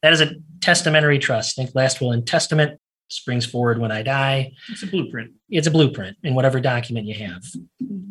That 0.03 0.13
is 0.13 0.21
a 0.21 0.35
testamentary 0.61 1.17
trust. 1.17 1.55
Think 1.55 1.71
last 1.73 1.99
will 1.99 2.11
and 2.11 2.27
testament 2.27 2.79
springs 3.09 3.45
forward 3.45 3.79
when 3.79 3.91
I 3.91 4.01
die 4.01 4.53
It's 4.69 4.83
a 4.83 4.87
blueprint. 4.87 5.31
it's 5.49 5.67
a 5.67 5.71
blueprint 5.71 6.17
in 6.23 6.35
whatever 6.35 6.59
document 6.59 7.07
you 7.07 7.15
have. 7.15 7.43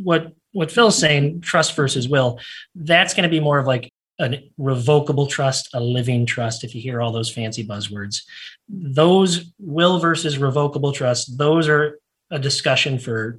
What 0.02 0.32
what 0.52 0.70
Phil's 0.70 0.99
saying, 0.99 1.40
trust 1.40 1.75
versus 1.76 2.08
will, 2.08 2.38
that's 2.75 3.14
going 3.14 3.22
to 3.22 3.30
be 3.30 3.40
more 3.40 3.58
of 3.58 3.66
like 3.66 3.90
a 4.20 4.50
revocable 4.58 5.26
trust, 5.26 5.70
a 5.72 5.80
living 5.80 6.26
trust. 6.26 6.62
If 6.62 6.75
you 6.75 6.80
hear 6.80 7.00
all 7.00 7.12
those 7.12 7.32
fancy 7.32 7.66
buzzwords, 7.66 8.22
those 8.68 9.52
will 9.58 9.99
versus 9.99 10.38
revocable 10.38 10.92
trust, 10.92 11.38
those 11.38 11.68
are 11.68 11.99
a 12.30 12.38
discussion 12.38 12.99
for 12.99 13.38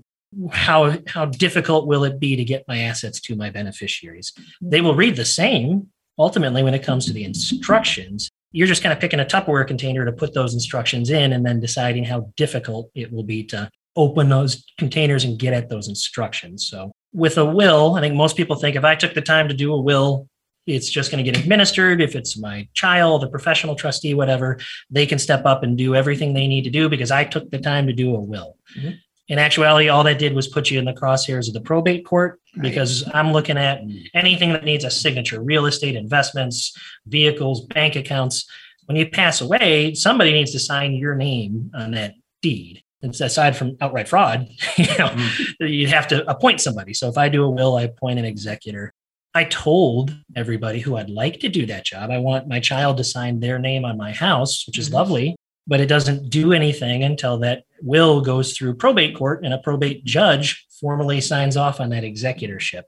how 0.52 0.98
how 1.08 1.26
difficult 1.26 1.88
will 1.88 2.04
it 2.04 2.20
be 2.20 2.36
to 2.36 2.44
get 2.44 2.68
my 2.68 2.80
assets 2.80 3.20
to 3.22 3.36
my 3.36 3.50
beneficiaries. 3.50 4.34
They 4.62 4.82
will 4.82 4.96
read 4.96 5.16
the 5.16 5.26
same 5.26 5.90
ultimately 6.18 6.64
when 6.64 6.74
it 6.74 6.84
comes 6.84 7.06
to 7.06 7.14
the 7.14 7.24
instructions. 7.24 8.30
You're 8.54 8.68
just 8.68 8.82
kind 8.82 8.94
of 8.94 9.00
picking 9.00 9.20
a 9.20 9.26
Tupperware 9.26 9.68
container 9.68 10.06
to 10.06 10.12
put 10.12 10.34
those 10.34 10.54
instructions 10.54 11.10
in 11.10 11.34
and 11.34 11.46
then 11.46 11.60
deciding 11.60 12.06
how 12.06 12.32
difficult 12.38 12.90
it 12.96 13.12
will 13.12 13.24
be 13.24 13.44
to 13.46 13.70
open 13.96 14.30
those 14.30 14.66
containers 14.78 15.24
and 15.24 15.38
get 15.38 15.54
at 15.54 15.70
those 15.70 15.88
instructions. 15.88 16.68
So 16.68 16.92
with 17.14 17.38
a 17.38 17.46
will, 17.46 17.96
I 17.96 18.02
think 18.02 18.16
most 18.16 18.38
people 18.38 18.56
think 18.56 18.76
if 18.76 18.84
I 18.84 18.96
took 18.96 19.14
the 19.14 19.22
time 19.22 19.48
to 19.50 19.54
do 19.54 19.74
a 19.74 19.82
will, 19.82 20.28
it's 20.66 20.90
just 20.90 21.12
going 21.12 21.24
to 21.24 21.30
get 21.30 21.40
administered. 21.40 22.02
If 22.02 22.16
it's 22.16 22.38
my 22.38 22.68
child, 22.74 23.24
a 23.24 23.28
professional 23.28 23.76
trustee, 23.76 24.14
whatever, 24.14 24.60
they 24.90 25.06
can 25.06 25.20
step 25.20 25.46
up 25.46 25.64
and 25.64 25.78
do 25.78 25.94
everything 25.94 26.34
they 26.34 26.48
need 26.48 26.64
to 26.64 26.70
do 26.70 26.88
because 26.90 27.12
I 27.12 27.26
took 27.26 27.52
the 27.52 27.60
time 27.60 27.88
to 27.88 27.94
do 27.94 28.16
a 28.16 28.20
will. 28.20 28.58
Mhm. 28.78 28.98
In 29.28 29.40
actuality, 29.40 29.90
all 29.90 30.04
that 30.04 30.20
did 30.20 30.34
was 30.34 30.48
put 30.48 30.70
you 30.72 30.80
in 30.80 30.86
the 30.86 30.94
crosshairs 30.94 31.48
of 31.48 31.54
the 31.54 31.62
probate 31.62 32.06
court 32.06 32.40
Right. 32.56 32.64
because 32.70 33.04
I'm 33.14 33.32
looking 33.34 33.58
at 33.58 33.82
anything 34.14 34.54
that 34.54 34.64
needs 34.64 34.84
a 34.86 34.92
signature, 34.92 35.42
real 35.42 35.66
estate 35.66 35.96
investments, 35.96 36.76
vehicles, 37.08 37.66
bank 37.66 37.96
accounts. 37.96 38.46
When 38.86 38.96
you 38.96 39.08
pass 39.10 39.42
away, 39.42 39.94
somebody 39.96 40.34
needs 40.34 40.52
to 40.52 40.60
sign 40.60 40.94
your 40.94 41.16
name 41.16 41.72
on 41.74 41.92
that 41.92 42.14
deed. 42.42 42.84
So 43.12 43.26
aside 43.26 43.58
from 43.58 43.76
outright 43.82 44.08
fraud, 44.08 44.48
you 44.78 44.86
know, 45.00 45.14
you'd 45.60 45.90
have 45.90 46.08
to 46.10 46.30
appoint 46.30 46.62
somebody. 46.62 46.94
So 46.94 47.10
if 47.10 47.18
I 47.18 47.28
do 47.28 47.44
a 47.44 47.50
will, 47.50 47.76
I 47.76 47.84
appoint 47.84 48.20
an 48.20 48.26
executor. 48.26 48.94
I 49.34 49.46
told 49.46 50.16
everybody 50.36 50.80
who 50.80 50.96
I'd 50.96 51.10
like 51.10 51.40
to 51.40 51.50
do 51.50 51.66
that 51.66 51.86
job, 51.86 52.12
I 52.12 52.20
want 52.20 52.48
my 52.48 52.60
child 52.60 52.98
to 52.98 53.04
sign 53.04 53.40
their 53.40 53.58
name 53.58 53.84
on 53.84 53.98
my 53.98 54.12
house, 54.14 54.66
which 54.68 54.78
is 54.78 54.90
Mhm. 54.90 54.94
lovely, 54.94 55.36
but 55.66 55.80
it 55.82 55.88
doesn't 55.88 56.30
do 56.30 56.54
anything 56.54 57.04
until 57.04 57.40
that 57.40 57.64
will 57.82 58.22
goes 58.22 58.56
through 58.56 58.76
probate 58.76 59.16
court 59.16 59.44
and 59.44 59.54
a 59.54 59.58
probate 59.58 60.06
judge 60.06 60.64
formally 60.84 61.22
signs 61.22 61.56
off 61.56 61.80
on 61.80 61.90
that 61.92 62.04
executorship. 62.04 62.84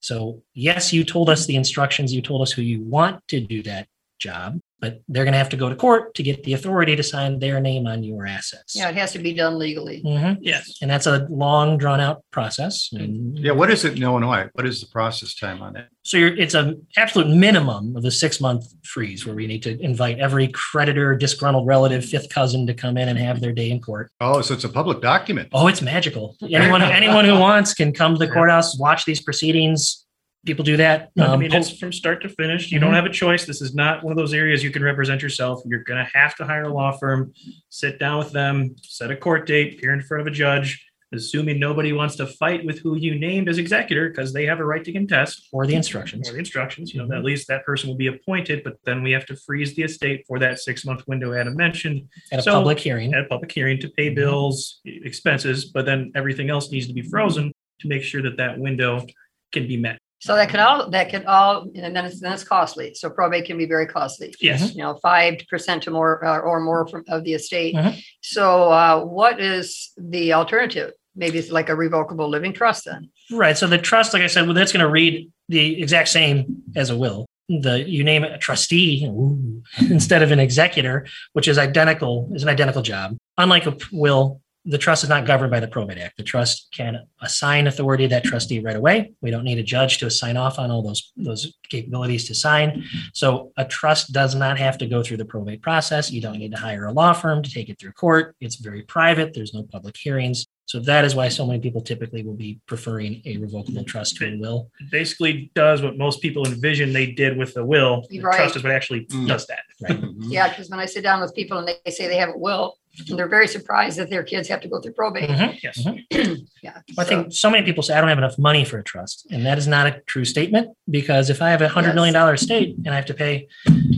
So, 0.00 0.42
yes, 0.52 0.92
you 0.92 1.02
told 1.02 1.30
us 1.30 1.46
the 1.46 1.56
instructions, 1.56 2.12
you 2.12 2.20
told 2.20 2.42
us 2.42 2.52
who 2.52 2.60
you 2.60 2.82
want 2.82 3.26
to 3.28 3.40
do 3.40 3.62
that 3.62 3.88
job, 4.18 4.60
but 4.80 5.00
they're 5.08 5.24
going 5.24 5.32
to 5.32 5.38
have 5.38 5.48
to 5.48 5.56
go 5.56 5.68
to 5.68 5.74
court 5.74 6.14
to 6.14 6.22
get 6.22 6.44
the 6.44 6.52
authority 6.52 6.94
to 6.94 7.02
sign 7.02 7.38
their 7.38 7.60
name 7.60 7.86
on 7.86 8.02
your 8.04 8.26
assets. 8.26 8.76
Yeah, 8.76 8.88
it 8.88 8.94
has 8.96 9.12
to 9.12 9.18
be 9.18 9.32
done 9.34 9.58
legally. 9.58 10.02
Mhm. 10.04 10.38
Yes. 10.40 10.78
And 10.80 10.90
that's 10.90 11.06
a 11.06 11.26
long, 11.30 11.78
drawn 11.78 12.00
out 12.00 12.22
process. 12.30 12.88
And 12.92 13.36
Yeah, 13.38 13.52
what 13.52 13.70
is 13.70 13.84
it 13.84 13.96
in 13.96 14.02
Illinois? 14.02 14.48
What 14.52 14.66
is 14.66 14.80
the 14.80 14.86
process 14.86 15.34
time 15.34 15.62
on 15.62 15.72
that? 15.74 15.88
So 16.02 16.16
you're, 16.16 16.34
it's 16.36 16.54
an 16.54 16.86
absolute 16.96 17.28
minimum 17.28 17.96
of 17.96 18.04
a 18.04 18.10
six 18.10 18.40
month 18.40 18.64
freeze 18.84 19.26
where 19.26 19.34
we 19.34 19.46
need 19.46 19.62
to 19.64 19.78
invite 19.80 20.18
every 20.18 20.48
creditor, 20.48 21.14
disgruntled 21.16 21.66
relative, 21.66 22.04
fifth 22.04 22.30
cousin 22.30 22.66
to 22.66 22.74
come 22.74 22.96
in 22.96 23.08
and 23.08 23.18
have 23.18 23.40
their 23.40 23.52
day 23.52 23.70
in 23.70 23.80
court. 23.80 24.10
Oh, 24.20 24.40
so 24.40 24.54
it's 24.54 24.64
a 24.64 24.68
public 24.68 25.02
document. 25.02 25.48
Oh, 25.52 25.66
it's 25.66 25.82
magical. 25.82 26.36
Anyone, 26.42 26.82
anyone 26.82 27.24
who 27.24 27.38
wants 27.38 27.74
can 27.74 27.92
come 27.92 28.14
to 28.14 28.18
the 28.18 28.28
courthouse, 28.32 28.78
watch 28.78 29.04
these 29.04 29.20
proceedings. 29.20 30.04
People 30.48 30.64
do 30.64 30.78
that. 30.78 31.10
I 31.18 31.24
Um, 31.24 31.40
mean, 31.40 31.52
it's 31.52 31.78
from 31.78 31.92
start 31.92 32.22
to 32.22 32.30
finish. 32.30 32.72
You 32.72 32.78
don't 32.80 32.92
Mhm. 32.92 32.94
have 32.94 33.04
a 33.04 33.10
choice. 33.10 33.44
This 33.44 33.60
is 33.60 33.74
not 33.74 34.02
one 34.02 34.12
of 34.12 34.16
those 34.16 34.32
areas 34.32 34.64
you 34.64 34.70
can 34.70 34.82
represent 34.82 35.20
yourself. 35.20 35.60
You're 35.66 35.82
going 35.84 36.02
to 36.02 36.10
have 36.18 36.34
to 36.36 36.46
hire 36.46 36.62
a 36.62 36.72
law 36.72 36.90
firm, 36.92 37.34
sit 37.68 37.98
down 37.98 38.16
with 38.18 38.32
them, 38.32 38.74
set 38.82 39.10
a 39.10 39.16
court 39.16 39.46
date, 39.46 39.74
appear 39.74 39.92
in 39.92 40.00
front 40.00 40.22
of 40.22 40.26
a 40.26 40.30
judge, 40.30 40.82
assuming 41.12 41.60
nobody 41.60 41.92
wants 41.92 42.16
to 42.16 42.26
fight 42.26 42.64
with 42.64 42.78
who 42.78 42.96
you 42.96 43.18
named 43.18 43.46
as 43.50 43.58
executor 43.58 44.08
because 44.08 44.32
they 44.32 44.46
have 44.46 44.58
a 44.58 44.64
right 44.64 44.82
to 44.84 44.90
contest 44.90 45.48
or 45.52 45.66
the 45.66 45.74
instructions. 45.74 46.30
or 46.30 46.32
the 46.32 46.38
instructions. 46.38 46.94
You 46.94 47.00
know, 47.02 47.08
Mhm. 47.08 47.18
at 47.18 47.24
least 47.24 47.46
that 47.48 47.62
person 47.66 47.90
will 47.90 47.96
be 47.96 48.06
appointed, 48.06 48.62
but 48.64 48.76
then 48.86 49.02
we 49.02 49.10
have 49.12 49.26
to 49.26 49.36
freeze 49.36 49.74
the 49.74 49.82
estate 49.82 50.24
for 50.26 50.38
that 50.38 50.60
six 50.60 50.82
month 50.86 51.06
window 51.06 51.34
Adam 51.34 51.56
mentioned 51.56 52.08
At 52.32 52.38
a 52.38 52.42
So- 52.42 52.52
public 52.52 52.78
hearing. 52.78 53.12
at 53.12 53.20
a 53.20 53.26
public 53.26 53.52
hearing 53.52 53.78
to 53.80 53.88
pay 53.90 54.10
Mhm. 54.10 54.14
bills, 54.14 54.80
expenses, 54.86 55.66
but 55.66 55.84
then 55.84 56.10
everything 56.14 56.48
else 56.48 56.72
needs 56.72 56.86
to 56.86 56.94
be 56.94 57.02
frozen 57.02 57.52
to 57.80 57.86
make 57.88 58.02
sure 58.02 58.22
that 58.22 58.38
that 58.38 58.58
window 58.58 59.04
can 59.52 59.66
be 59.68 59.76
met. 59.76 59.98
So 60.20 60.34
that 60.34 60.48
can 60.48 60.60
all, 60.60 60.90
that 60.90 61.10
can 61.10 61.26
all, 61.26 61.70
and 61.74 61.94
then 61.94 62.04
it's, 62.04 62.20
then 62.20 62.32
it's 62.32 62.42
costly. 62.42 62.94
So 62.94 63.08
probate 63.08 63.44
can 63.44 63.56
be 63.56 63.66
very 63.66 63.86
costly. 63.86 64.34
Yes. 64.40 64.74
You 64.74 64.82
know, 64.82 64.98
five 65.00 65.38
percent 65.48 65.84
to 65.84 65.90
more 65.90 66.24
uh, 66.24 66.38
or 66.40 66.60
more 66.60 66.86
from, 66.88 67.04
of 67.08 67.24
the 67.24 67.34
estate. 67.34 67.74
Mhm. 67.74 68.02
So 68.22 68.70
uh, 68.70 69.04
what 69.04 69.40
is 69.40 69.92
the 69.96 70.32
alternative? 70.32 70.92
Maybe 71.14 71.38
it's 71.38 71.50
like 71.50 71.68
a 71.68 71.74
revocable 71.74 72.28
living 72.28 72.52
trust 72.52 72.84
then. 72.84 73.10
Right. 73.30 73.56
So 73.56 73.66
the 73.66 73.78
trust, 73.78 74.12
like 74.12 74.22
I 74.22 74.26
said, 74.28 74.46
well, 74.46 74.54
that's 74.54 74.72
going 74.72 74.84
to 74.84 74.90
read 74.90 75.30
the 75.48 75.80
exact 75.80 76.08
same 76.08 76.62
as 76.76 76.90
a 76.90 76.96
will. 76.96 77.26
The 77.48 77.88
you 77.88 78.04
name 78.04 78.24
it 78.24 78.32
a 78.32 78.38
trustee 78.38 79.06
ooh, 79.06 79.62
instead 79.90 80.22
of 80.22 80.32
an 80.32 80.40
executor, 80.40 81.06
which 81.32 81.48
is 81.48 81.58
identical, 81.58 82.28
is 82.34 82.42
an 82.42 82.48
identical 82.48 82.82
job. 82.82 83.16
Unlike 83.38 83.66
a 83.66 83.76
will, 83.92 84.42
the 84.68 84.76
trust 84.78 85.02
is 85.02 85.08
not 85.08 85.26
governed 85.26 85.50
by 85.50 85.60
the 85.60 85.66
probate 85.66 85.96
act. 85.98 86.18
The 86.18 86.22
trust 86.22 86.68
can 86.76 87.00
assign 87.22 87.66
authority 87.66 88.04
to 88.04 88.08
that 88.10 88.22
trustee 88.24 88.60
right 88.60 88.76
away. 88.76 89.12
We 89.22 89.30
don't 89.30 89.44
need 89.44 89.58
a 89.58 89.62
judge 89.62 89.96
to 89.98 90.10
sign 90.10 90.36
off 90.36 90.58
on 90.58 90.70
all 90.70 90.82
those 90.82 91.12
those 91.16 91.54
capabilities 91.70 92.26
to 92.28 92.34
sign. 92.34 92.84
So 93.14 93.52
a 93.56 93.64
trust 93.64 94.12
does 94.12 94.34
not 94.34 94.58
have 94.58 94.76
to 94.78 94.86
go 94.86 95.02
through 95.02 95.16
the 95.16 95.24
probate 95.24 95.62
process. 95.62 96.10
You 96.10 96.20
don't 96.20 96.38
need 96.38 96.52
to 96.52 96.58
hire 96.58 96.84
a 96.84 96.92
law 96.92 97.14
firm 97.14 97.42
to 97.42 97.50
take 97.50 97.70
it 97.70 97.78
through 97.80 97.92
court. 97.92 98.36
It's 98.40 98.56
very 98.56 98.82
private. 98.82 99.32
There's 99.32 99.54
no 99.54 99.62
public 99.62 99.96
hearings. 99.96 100.44
So 100.66 100.78
that 100.80 101.06
is 101.06 101.14
why 101.14 101.28
so 101.30 101.46
many 101.46 101.60
people 101.60 101.80
typically 101.80 102.22
will 102.22 102.34
be 102.36 102.60
preferring 102.66 103.22
a 103.24 103.38
revocable 103.38 103.84
trust 103.84 104.16
to 104.16 104.26
a 104.26 104.36
will. 104.38 104.68
It 104.80 104.90
basically 104.90 105.50
does 105.54 105.80
what 105.80 105.96
most 105.96 106.20
people 106.20 106.46
envision 106.46 106.92
they 106.92 107.06
did 107.12 107.38
with 107.38 107.54
the 107.54 107.64
will. 107.64 108.04
The 108.10 108.20
Right. 108.20 108.36
trust 108.36 108.56
is 108.56 108.62
what 108.62 108.72
actually 108.72 109.06
Mm. 109.06 109.26
does 109.28 109.46
that. 109.46 109.60
Right. 109.80 109.98
Yeah, 110.28 110.48
because 110.50 110.68
when 110.68 110.78
I 110.78 110.84
sit 110.84 111.02
down 111.02 111.22
with 111.22 111.34
people 111.34 111.56
and 111.56 111.66
they 111.86 111.90
say 111.90 112.06
they 112.06 112.18
have 112.18 112.28
a 112.34 112.38
will, 112.38 112.76
they're 113.06 113.28
very 113.28 113.48
surprised 113.48 113.98
that 113.98 114.10
their 114.10 114.22
kids 114.22 114.48
have 114.48 114.60
to 114.60 114.68
go 114.68 114.80
through 114.80 114.92
probate. 114.92 115.28
Mhm. 115.30 115.58
Yes. 115.62 115.82
Mhm. 115.82 116.46
Yeah. 116.62 116.80
I 116.98 117.04
think 117.04 117.32
so 117.32 117.48
many 117.50 117.64
people 117.64 117.82
say 117.82 117.94
I 117.94 118.00
don't 118.00 118.08
have 118.08 118.18
enough 118.18 118.38
money 118.38 118.64
for 118.64 118.78
a 118.78 118.82
trust, 118.84 119.26
and 119.30 119.46
that 119.46 119.58
is 119.58 119.66
not 119.68 119.86
a 119.86 120.00
true 120.06 120.24
statement 120.24 120.76
because 120.90 121.30
if 121.30 121.40
I 121.40 121.50
have 121.50 121.62
a 121.62 121.68
hundred 121.68 121.88
Yes. 121.90 121.94
million 121.94 122.14
dollar 122.14 122.34
estate 122.34 122.76
and 122.78 122.88
I 122.88 122.96
have 122.96 123.06
to 123.06 123.14
pay 123.14 123.46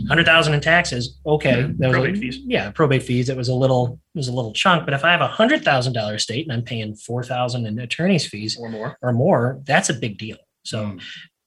hundred 0.07 0.25
thousand 0.25 0.53
in 0.53 0.61
taxes, 0.61 1.17
okay. 1.25 1.61
that 1.79 1.87
was 1.87 1.97
a- 1.97 1.99
Probate 2.01 2.17
fees. 2.17 2.37
Yeah, 2.45 2.69
probate 2.71 3.03
fees. 3.03 3.29
It 3.29 3.37
was 3.37 3.49
a 3.49 3.53
little, 3.55 3.99
it 4.13 4.17
was 4.19 4.27
a 4.27 4.33
little 4.33 4.53
chunk. 4.53 4.85
But 4.85 4.93
if 4.93 5.03
I 5.03 5.11
have 5.11 5.21
a 5.21 5.27
hundred 5.27 5.63
thousand 5.63 5.93
dollar 5.93 6.15
estate 6.15 6.45
and 6.45 6.53
I'm 6.53 6.63
paying 6.63 6.95
four 6.95 7.23
thousand 7.23 7.65
in 7.65 7.79
attorney's 7.79 8.27
fees 8.27 8.57
Or 8.59 8.69
more. 8.69 8.97
or 9.01 9.11
more, 9.13 9.59
that's 9.65 9.89
a 9.89 9.93
big 9.93 10.17
deal. 10.17 10.37
So 10.63 10.85
Mm. 10.85 11.01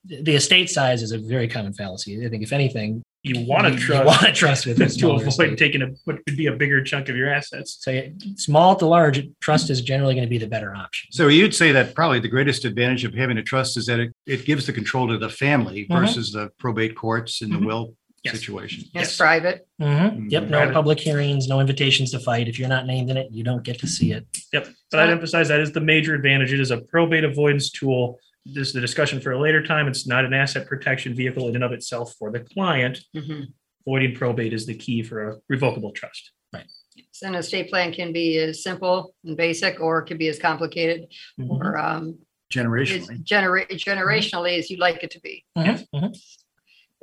th- 0.09 0.25
the 0.25 0.35
estate 0.35 0.69
size 0.71 1.03
is 1.03 1.13
a 1.13 1.19
very 1.19 1.47
common 1.49 1.73
fallacy. 1.75 2.25
I 2.27 2.29
think 2.29 2.43
if 2.43 2.53
anything, 2.53 3.03
You 3.25 3.41
want 3.47 3.67
to 3.67 3.73
you- 3.73 3.79
you 3.79 3.85
trust. 3.87 4.05
wanna 4.23 4.35
trust 4.35 4.67
with 4.67 4.81
a 4.81 4.85
to 4.85 4.91
smaller 4.91 5.15
avoid 5.17 5.29
estate. 5.29 5.59
taking 5.59 5.83
a 5.83 5.87
what 6.05 6.17
could 6.27 6.37
be 6.37 6.47
a 6.47 6.53
bigger 6.53 6.83
chunk 6.85 7.09
of 7.09 7.17
your 7.17 7.33
assets. 7.33 7.79
so 7.81 8.03
small 8.37 8.77
to 8.77 8.87
large, 8.87 9.27
trust 9.41 9.71
is 9.71 9.81
generally 9.81 10.15
going 10.15 10.27
to 10.27 10.31
be 10.31 10.37
the 10.39 10.47
better 10.47 10.75
option. 10.75 11.11
So 11.11 11.29
you'd 11.29 11.55
say 11.55 11.73
that 11.73 11.95
probably 11.95 12.21
the 12.21 12.29
greatest 12.29 12.65
advantage 12.67 13.05
of 13.05 13.15
having 13.15 13.39
a 13.39 13.43
trust 13.43 13.77
is 13.79 13.87
that 13.87 13.99
it, 13.99 14.13
it 14.27 14.45
gives 14.45 14.67
the 14.67 14.73
control 14.75 15.09
to 15.09 15.17
the 15.17 15.31
family 15.31 15.87
Mhm. 15.91 16.01
versus 16.01 16.33
the 16.33 16.51
probate 16.59 16.95
courts 16.97 17.41
and 17.41 17.51
the 17.53 17.57
Mhm. 17.59 17.67
will 17.67 17.95
Yes. 18.25 18.39
situation. 18.39 18.85
It's 18.85 18.95
Yes. 18.95 19.17
private. 19.19 19.67
Mhm. 19.81 20.31
Yep. 20.31 20.43
No 20.45 20.49
Private. 20.59 20.73
public 20.75 21.01
hearings, 21.01 21.47
no 21.49 21.61
invitations 21.61 22.11
to 22.13 22.19
fight. 22.19 22.49
If 22.49 22.59
you're 22.59 22.69
not 22.71 22.87
named 22.87 23.11
in 23.11 23.17
it, 23.19 23.29
you 23.31 23.43
don't 23.45 23.63
get 23.63 23.79
to 23.81 23.87
see 23.87 24.13
it. 24.13 24.27
Yep. 24.53 24.69
But 24.91 25.01
I'd 25.01 25.11
emphasize 25.11 25.49
that 25.49 25.61
is 25.61 25.73
the 25.73 25.81
major 25.81 26.15
advantage. 26.15 26.51
It 26.53 26.61
is 26.61 26.71
a 26.71 26.79
probate 26.79 27.25
avoidance 27.25 27.71
tool. 27.71 28.19
This 28.47 28.69
is 28.69 28.73
the 28.75 28.81
discussion 28.81 29.21
for 29.21 29.33
a 29.33 29.41
later 29.41 29.63
time. 29.63 29.89
It's 29.89 30.07
not 30.07 30.25
an 30.25 30.35
asset 30.35 30.67
protection 30.67 31.15
vehicle 31.15 31.49
in 31.49 31.55
and 31.55 31.65
of 31.65 31.73
itself 31.73 32.15
for 32.19 32.31
the 32.31 32.41
client. 32.41 33.01
Mhm. 33.17 33.53
Avoiding 33.87 34.15
probate 34.15 34.53
is 34.53 34.67
the 34.67 34.75
key 34.75 35.03
for 35.03 35.31
a 35.31 35.37
revocable 35.49 35.93
trust. 35.93 36.33
Right. 36.53 36.67
So 37.11 37.27
An 37.27 37.35
estate 37.37 37.71
plan 37.71 37.93
can 37.93 38.13
be 38.13 38.39
as 38.39 38.63
simple 38.63 39.15
and 39.25 39.37
basic, 39.37 39.81
or 39.81 40.01
it 40.01 40.07
can 40.07 40.19
be 40.19 40.29
as 40.29 40.39
complicated, 40.39 41.07
or 41.49 41.79
um, 41.79 42.19
as 42.19 42.57
Generationally. 42.57 43.23
genera- 43.25 43.67
generationally 43.69 44.59
as 44.59 44.71
you'd 44.71 44.79
like 44.79 45.03
it 45.03 45.11
to 45.13 45.21
be. 45.21 45.45
Mhm. 45.57 45.87
Mhm. 45.95 46.23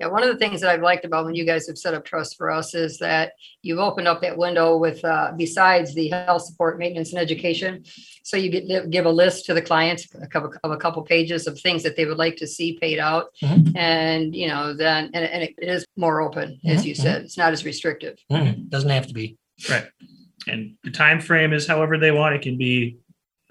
Yeah, 0.01 0.07
one 0.07 0.23
of 0.23 0.29
the 0.29 0.37
things 0.37 0.61
that 0.61 0.71
I've 0.71 0.81
liked 0.81 1.05
about 1.05 1.25
when 1.25 1.35
you 1.35 1.45
guys 1.45 1.67
have 1.67 1.77
set 1.77 1.93
up 1.93 2.03
trust 2.03 2.35
for 2.35 2.49
us 2.49 2.73
is 2.73 2.97
that 2.97 3.33
you've 3.61 3.77
opened 3.77 4.07
up 4.07 4.19
that 4.21 4.35
window 4.35 4.75
with, 4.75 5.05
uh, 5.05 5.31
besides 5.37 5.93
the 5.93 6.09
health 6.09 6.41
support, 6.41 6.79
maintenance 6.79 7.11
and 7.13 7.21
education. 7.21 7.83
So 8.23 8.35
you 8.35 8.49
get, 8.49 8.89
give 8.89 9.05
a 9.05 9.11
list 9.11 9.45
to 9.45 9.53
the 9.53 9.61
clients, 9.61 10.07
a 10.19 10.25
couple, 10.25 10.55
of 10.63 10.71
a 10.71 10.77
couple 10.77 11.03
pages 11.03 11.45
of 11.45 11.59
things 11.59 11.83
that 11.83 11.95
they 11.95 12.05
would 12.05 12.17
like 12.17 12.35
to 12.37 12.47
see 12.47 12.79
paid 12.81 12.97
out. 12.97 13.27
Mhm. 13.43 13.77
And, 13.77 14.35
you 14.35 14.47
know, 14.47 14.73
then, 14.73 15.11
and, 15.13 15.23
and 15.23 15.43
it 15.43 15.53
is 15.59 15.85
more 15.95 16.19
open, 16.21 16.59
as 16.65 16.81
Mhm, 16.81 16.85
you 16.87 16.95
said, 16.95 17.21
it's 17.21 17.37
not 17.37 17.53
as 17.53 17.63
restrictive. 17.63 18.17
Mhm. 18.31 18.69
Doesn't 18.69 18.89
have 18.89 19.05
to 19.05 19.13
be. 19.13 19.37
Right. 19.69 19.85
And 20.47 20.77
the 20.83 20.89
time 20.89 21.21
frame 21.21 21.53
is 21.53 21.67
however 21.67 21.99
they 21.99 22.09
want. 22.09 22.33
It 22.33 22.41
can 22.41 22.57
be 22.57 22.97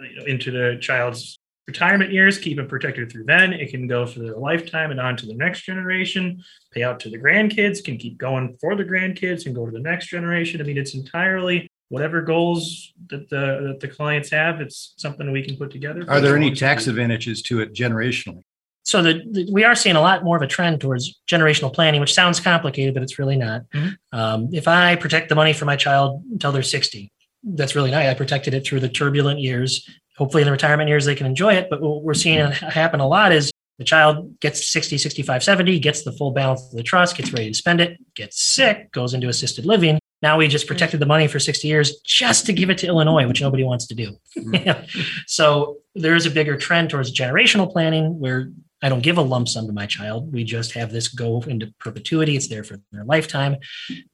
you 0.00 0.16
know, 0.16 0.24
into 0.24 0.50
the 0.50 0.78
child's 0.80 1.38
retirement 1.70 2.12
years, 2.12 2.36
keep 2.38 2.56
them 2.56 2.66
protected 2.66 3.10
through 3.10 3.24
then. 3.24 3.52
It 3.52 3.70
can 3.70 3.86
go 3.86 4.06
for 4.06 4.18
their 4.20 4.36
lifetime 4.36 4.90
and 4.90 5.00
on 5.00 5.16
to 5.18 5.26
the 5.26 5.34
next 5.34 5.60
generation, 5.62 6.42
pay 6.72 6.82
out 6.82 6.98
to 7.00 7.08
the 7.10 7.18
grandkids, 7.18 7.82
can 7.84 7.96
keep 7.96 8.18
going 8.18 8.56
for 8.60 8.74
the 8.76 8.84
grandkids 8.84 9.46
and 9.46 9.54
go 9.54 9.64
to 9.66 9.72
the 9.72 9.78
next 9.90 10.06
generation. 10.08 10.60
I 10.60 10.64
mean, 10.64 10.76
it's 10.78 10.94
entirely 10.94 11.68
whatever 11.88 12.22
goals 12.22 12.92
that 13.10 13.28
the 13.30 13.44
that 13.68 13.78
the 13.80 13.88
clients 13.88 14.30
have, 14.30 14.60
it's 14.60 14.94
something 14.96 15.30
we 15.32 15.42
can 15.42 15.56
put 15.56 15.70
together. 15.70 16.04
Are 16.08 16.20
there 16.20 16.36
any 16.36 16.52
tax 16.54 16.86
advantages 16.88 17.40
to 17.42 17.60
it 17.60 17.72
generationally? 17.72 18.42
So 18.84 19.02
the, 19.02 19.14
the- 19.30 19.48
we 19.52 19.62
are 19.64 19.74
seeing 19.76 19.96
a 19.96 20.00
lot 20.00 20.24
more 20.24 20.36
of 20.36 20.42
a 20.42 20.46
trend 20.46 20.80
towards 20.80 21.04
generational 21.30 21.72
planning, 21.72 22.00
which 22.00 22.14
sounds 22.14 22.40
complicated, 22.40 22.94
but 22.94 23.02
it's 23.04 23.18
really 23.18 23.36
not. 23.36 23.62
Mhm. 23.74 23.96
Um, 24.12 24.48
if 24.52 24.66
I 24.66 24.96
protect 24.96 25.28
the 25.28 25.34
money 25.36 25.52
for 25.52 25.66
my 25.66 25.76
child 25.76 26.22
until 26.32 26.50
they're 26.52 26.62
60, 26.62 27.12
that's 27.44 27.74
really 27.76 27.90
nice. 27.90 28.08
I 28.08 28.14
protected 28.14 28.54
it 28.54 28.64
through 28.66 28.80
the 28.80 28.88
turbulent 28.88 29.38
years. 29.40 29.88
Hopefully, 30.20 30.42
in 30.42 30.46
the 30.46 30.52
retirement 30.52 30.90
years, 30.90 31.06
they 31.06 31.14
can 31.14 31.26
enjoy 31.26 31.54
it. 31.54 31.68
But 31.70 31.80
what 31.80 32.02
we're 32.02 32.12
seeing 32.12 32.40
mm-hmm. 32.40 32.66
happen 32.66 33.00
a 33.00 33.08
lot 33.08 33.32
is 33.32 33.50
the 33.78 33.84
child 33.84 34.38
gets 34.40 34.70
60, 34.70 34.98
65, 34.98 35.42
70, 35.42 35.78
gets 35.78 36.02
the 36.02 36.12
full 36.12 36.32
balance 36.32 36.62
of 36.66 36.72
the 36.72 36.82
trust, 36.82 37.16
gets 37.16 37.32
ready 37.32 37.48
to 37.48 37.54
spend 37.54 37.80
it, 37.80 37.96
gets 38.14 38.38
sick, 38.38 38.92
goes 38.92 39.14
into 39.14 39.28
assisted 39.30 39.64
living. 39.64 39.98
Now 40.20 40.36
we 40.36 40.46
just 40.46 40.66
protected 40.66 41.00
the 41.00 41.06
money 41.06 41.26
for 41.26 41.38
60 41.38 41.66
years 41.66 42.00
just 42.00 42.44
to 42.44 42.52
give 42.52 42.68
it 42.68 42.76
to 42.78 42.86
Illinois, 42.86 43.26
which 43.26 43.40
nobody 43.40 43.64
wants 43.64 43.86
to 43.86 43.94
do. 43.94 44.18
Mm-hmm. 44.36 45.00
so 45.26 45.78
there 45.94 46.14
is 46.14 46.26
a 46.26 46.30
bigger 46.30 46.58
trend 46.58 46.90
towards 46.90 47.16
generational 47.16 47.72
planning 47.72 48.20
where 48.20 48.50
I 48.82 48.90
don't 48.90 49.02
give 49.02 49.16
a 49.16 49.22
lump 49.22 49.48
sum 49.48 49.66
to 49.68 49.72
my 49.72 49.86
child. 49.86 50.30
We 50.30 50.44
just 50.44 50.72
have 50.74 50.92
this 50.92 51.08
go 51.08 51.40
into 51.46 51.72
perpetuity. 51.80 52.36
It's 52.36 52.48
there 52.48 52.64
for 52.64 52.76
their 52.92 53.04
lifetime. 53.04 53.56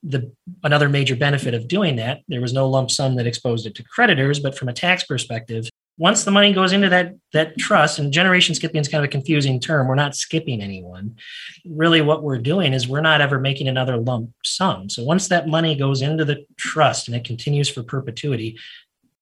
The 0.05 0.33
another 0.63 0.89
major 0.89 1.17
benefit 1.17 1.55
of 1.55 1.67
doing 1.67 1.97
that, 1.97 2.21
there 2.29 2.41
was 2.41 2.53
no 2.53 2.69
lump 2.69 2.93
sum 2.93 3.17
that 3.17 3.27
exposed 3.27 3.67
it 3.67 3.75
to 3.75 3.83
creditors, 3.83 4.39
but 4.39 4.57
from 4.57 4.69
a 4.69 4.73
tax 4.73 5.03
perspective, 5.03 5.69
once 5.99 6.25
the 6.25 6.31
money 6.31 6.53
goes 6.53 6.73
into 6.73 6.89
that 6.91 7.15
that 7.33 7.57
trust, 7.59 7.99
and 7.99 8.13
generation 8.13 8.55
skipping 8.55 8.81
is 8.81 8.89
kind 8.89 9.03
of 9.05 9.09
a 9.09 9.11
confusing 9.11 9.59
term. 9.61 9.89
We're 9.89 9.95
not 9.95 10.15
skipping 10.17 10.61
anyone. 10.61 11.17
Really, 11.65 12.01
what 12.03 12.23
we're 12.23 12.39
doing 12.39 12.73
is 12.75 12.87
we're 12.89 13.01
not 13.01 13.21
ever 13.21 13.39
making 13.39 13.69
another 13.69 13.97
lump 13.97 14.31
sum. 14.45 14.89
So 14.91 15.03
once 15.05 15.29
that 15.29 15.49
money 15.49 15.75
goes 15.75 16.03
into 16.03 16.25
the 16.25 16.45
trust 16.59 17.09
and 17.09 17.17
it 17.17 17.25
continues 17.25 17.69
for 17.69 17.83
perpetuity, 17.83 18.59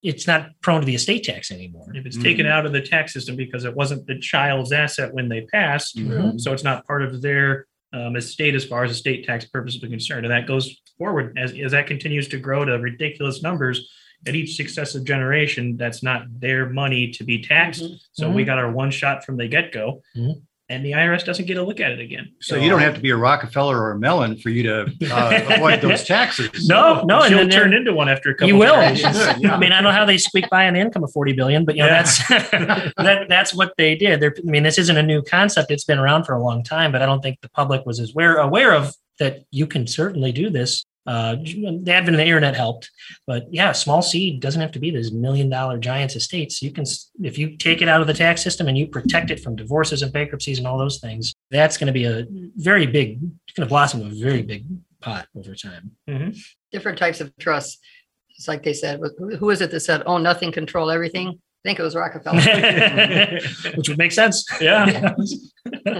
it's 0.03 0.27
not 0.27 0.51
prone 0.63 0.81
to 0.81 0.87
the 0.87 0.95
estate 0.95 1.25
tax 1.25 1.51
anymore. 1.51 1.93
If 1.95 2.07
it's 2.07 2.19
taken 2.19 2.45
out 2.47 2.67
of 2.67 2.73
the 2.73 2.81
tax 2.83 3.13
system 3.13 3.37
because 3.37 3.65
it 3.65 3.75
wasn't 3.75 4.07
the 4.07 4.19
child's 4.19 4.73
asset 4.73 5.15
when 5.15 5.29
they 5.29 5.43
passed, 5.43 5.97
Mhm. 5.97 6.41
so 6.41 6.53
it's 6.53 6.65
not 6.65 6.87
part 6.87 7.03
of 7.03 7.23
their 7.23 7.67
um, 7.93 8.17
estate 8.17 8.57
as 8.57 8.65
far 8.65 8.83
as 8.83 8.91
estate 8.91 9.25
tax 9.25 9.45
purposes 9.45 9.81
are 9.85 9.87
concerned. 9.89 10.27
And 10.27 10.33
that 10.35 10.49
goes 10.49 10.81
forward 10.99 11.39
as, 11.39 11.53
as 11.57 11.71
that 11.71 11.87
continues 11.87 12.27
to 12.27 12.39
grow 12.39 12.65
to 12.65 12.73
ridiculous 12.73 13.41
numbers 13.41 13.89
at 14.27 14.35
each 14.35 14.57
successive 14.57 15.05
generation. 15.05 15.77
That's 15.77 16.03
not 16.03 16.23
their 16.41 16.69
money 16.69 17.11
to 17.13 17.25
be 17.25 17.43
taxed. 17.43 17.85
So 18.13 18.31
we 18.31 18.45
got 18.45 18.59
our 18.59 18.71
one 18.71 18.91
shot 18.91 19.25
from 19.25 19.37
the 19.37 19.47
get 19.49 19.73
go. 19.73 20.03
Mhm. 20.17 20.43
And 20.71 20.83
the 20.83 20.93
IRS 20.93 21.23
doesn't 21.27 21.45
get 21.45 21.59
a 21.59 21.63
look 21.63 21.79
at 21.79 21.93
it 21.93 22.01
again. 22.01 22.31
So 22.41 22.57
you 22.57 22.71
don't 22.71 22.81
have 22.81 22.95
to 22.95 23.01
be 23.01 23.11
a 23.11 23.17
Rockefeller 23.17 23.79
or 23.79 23.91
a 23.91 23.99
Mellon 23.99 24.39
for 24.39 24.49
you 24.49 24.63
to 24.63 24.81
uh, 25.13 25.43
avoid 25.51 25.83
those 25.83 26.05
taxes. 26.05 26.67
No, 26.67 27.03
no, 27.05 27.19
and 27.21 27.29
She'll 27.29 27.39
then 27.41 27.51
turn 27.51 27.75
into 27.75 27.93
one 27.93 28.09
after 28.09 28.31
a 28.31 28.35
couple. 28.35 28.49
You 28.49 28.57
will. 28.57 28.73
generations. 28.75 29.15
I 29.45 29.59
mean, 29.59 29.73
I 29.73 29.77
don't 29.77 29.85
know 29.85 29.91
how 29.91 30.07
they 30.07 30.17
squeak 30.17 30.49
by 30.49 30.67
on 30.67 30.73
the 30.73 30.81
income 30.81 31.05
of 31.05 31.13
40 31.13 31.35
billion, 31.35 31.67
but 31.67 31.77
you 31.77 31.83
know, 31.83 31.89
Yeah. 31.89 32.03
that's 32.03 32.29
that, 32.97 33.27
that's 33.29 33.53
what 33.53 33.75
they 33.77 33.95
did. 33.95 34.21
They're, 34.21 34.35
I 34.39 34.51
mean, 34.51 34.63
this 34.63 34.79
isn't 34.79 34.97
a 34.97 35.03
new 35.03 35.21
concept. 35.23 35.71
It's 35.71 35.85
been 35.85 35.99
around 35.99 36.25
for 36.25 36.33
a 36.35 36.43
long 36.43 36.63
time, 36.65 36.93
but 36.93 37.03
I 37.03 37.07
don't 37.07 37.21
think 37.21 37.43
the 37.43 37.51
public 37.51 37.85
was 37.85 38.01
as 38.01 38.13
aware, 38.13 38.37
aware 38.39 38.73
of 38.73 38.95
that 39.19 39.45
you 39.51 39.67
can 39.67 39.87
certainly 39.87 40.33
do 40.33 40.49
this. 40.49 40.85
Uh, 41.07 41.37
the 41.37 41.93
advent 41.93 42.15
of 42.15 42.17
the 42.17 42.25
internet 42.25 42.57
helped, 42.57 42.91
but 43.27 43.45
yeah, 43.53 43.73
small 43.73 44.01
seed 44.01 44.41
doesn't 44.41 44.61
have 44.61 44.73
to 44.73 44.79
be 44.79 44.91
these 44.91 45.13
million 45.13 45.51
dollar 45.51 45.79
giants 45.79 46.17
estates. 46.17 46.63
You 46.63 46.71
can, 46.71 46.85
if 47.23 47.37
you 47.37 47.57
take 47.57 47.83
it 47.83 47.89
out 47.89 48.01
of 48.01 48.07
the 48.07 48.15
tax 48.15 48.43
system 48.43 48.69
and 48.69 48.79
you 48.79 48.87
protect 48.87 49.31
it 49.31 49.41
from 49.41 49.55
divorces 49.55 50.03
and 50.03 50.13
bankruptcies 50.13 50.59
and 50.59 50.67
all 50.67 50.79
those 50.79 51.01
things, 51.01 51.35
that's 51.51 51.77
going 51.77 51.89
to 51.89 51.93
be 51.93 52.05
a 52.05 52.27
very 52.57 52.87
big, 52.87 53.21
it's 53.47 53.57
going 53.57 53.67
to 53.67 53.71
blossom 53.71 54.01
to 54.01 54.07
a 54.07 54.11
very 54.11 54.43
big 54.43 54.65
pot 55.01 55.27
over 55.37 55.55
time. 55.55 55.93
Different 56.73 56.99
types 56.99 57.21
of 57.21 57.37
trusts. 57.37 57.79
It's 58.37 58.49
like 58.49 58.63
they 58.63 58.73
said, 58.73 59.01
who 59.19 59.37
who 59.37 59.51
is 59.51 59.61
it 59.61 59.71
that 59.71 59.81
said, 59.81 60.03
oh, 60.07 60.19
nothing, 60.19 60.51
control 60.53 60.91
everything? 60.91 61.29
I 61.29 61.69
think 61.69 61.79
it 61.79 61.83
was 61.83 61.95
Rockefeller. 61.95 62.41
Which 63.77 63.89
would 63.89 63.99
make 63.99 64.13
sense. 64.13 64.45
Yeah. 64.61 65.15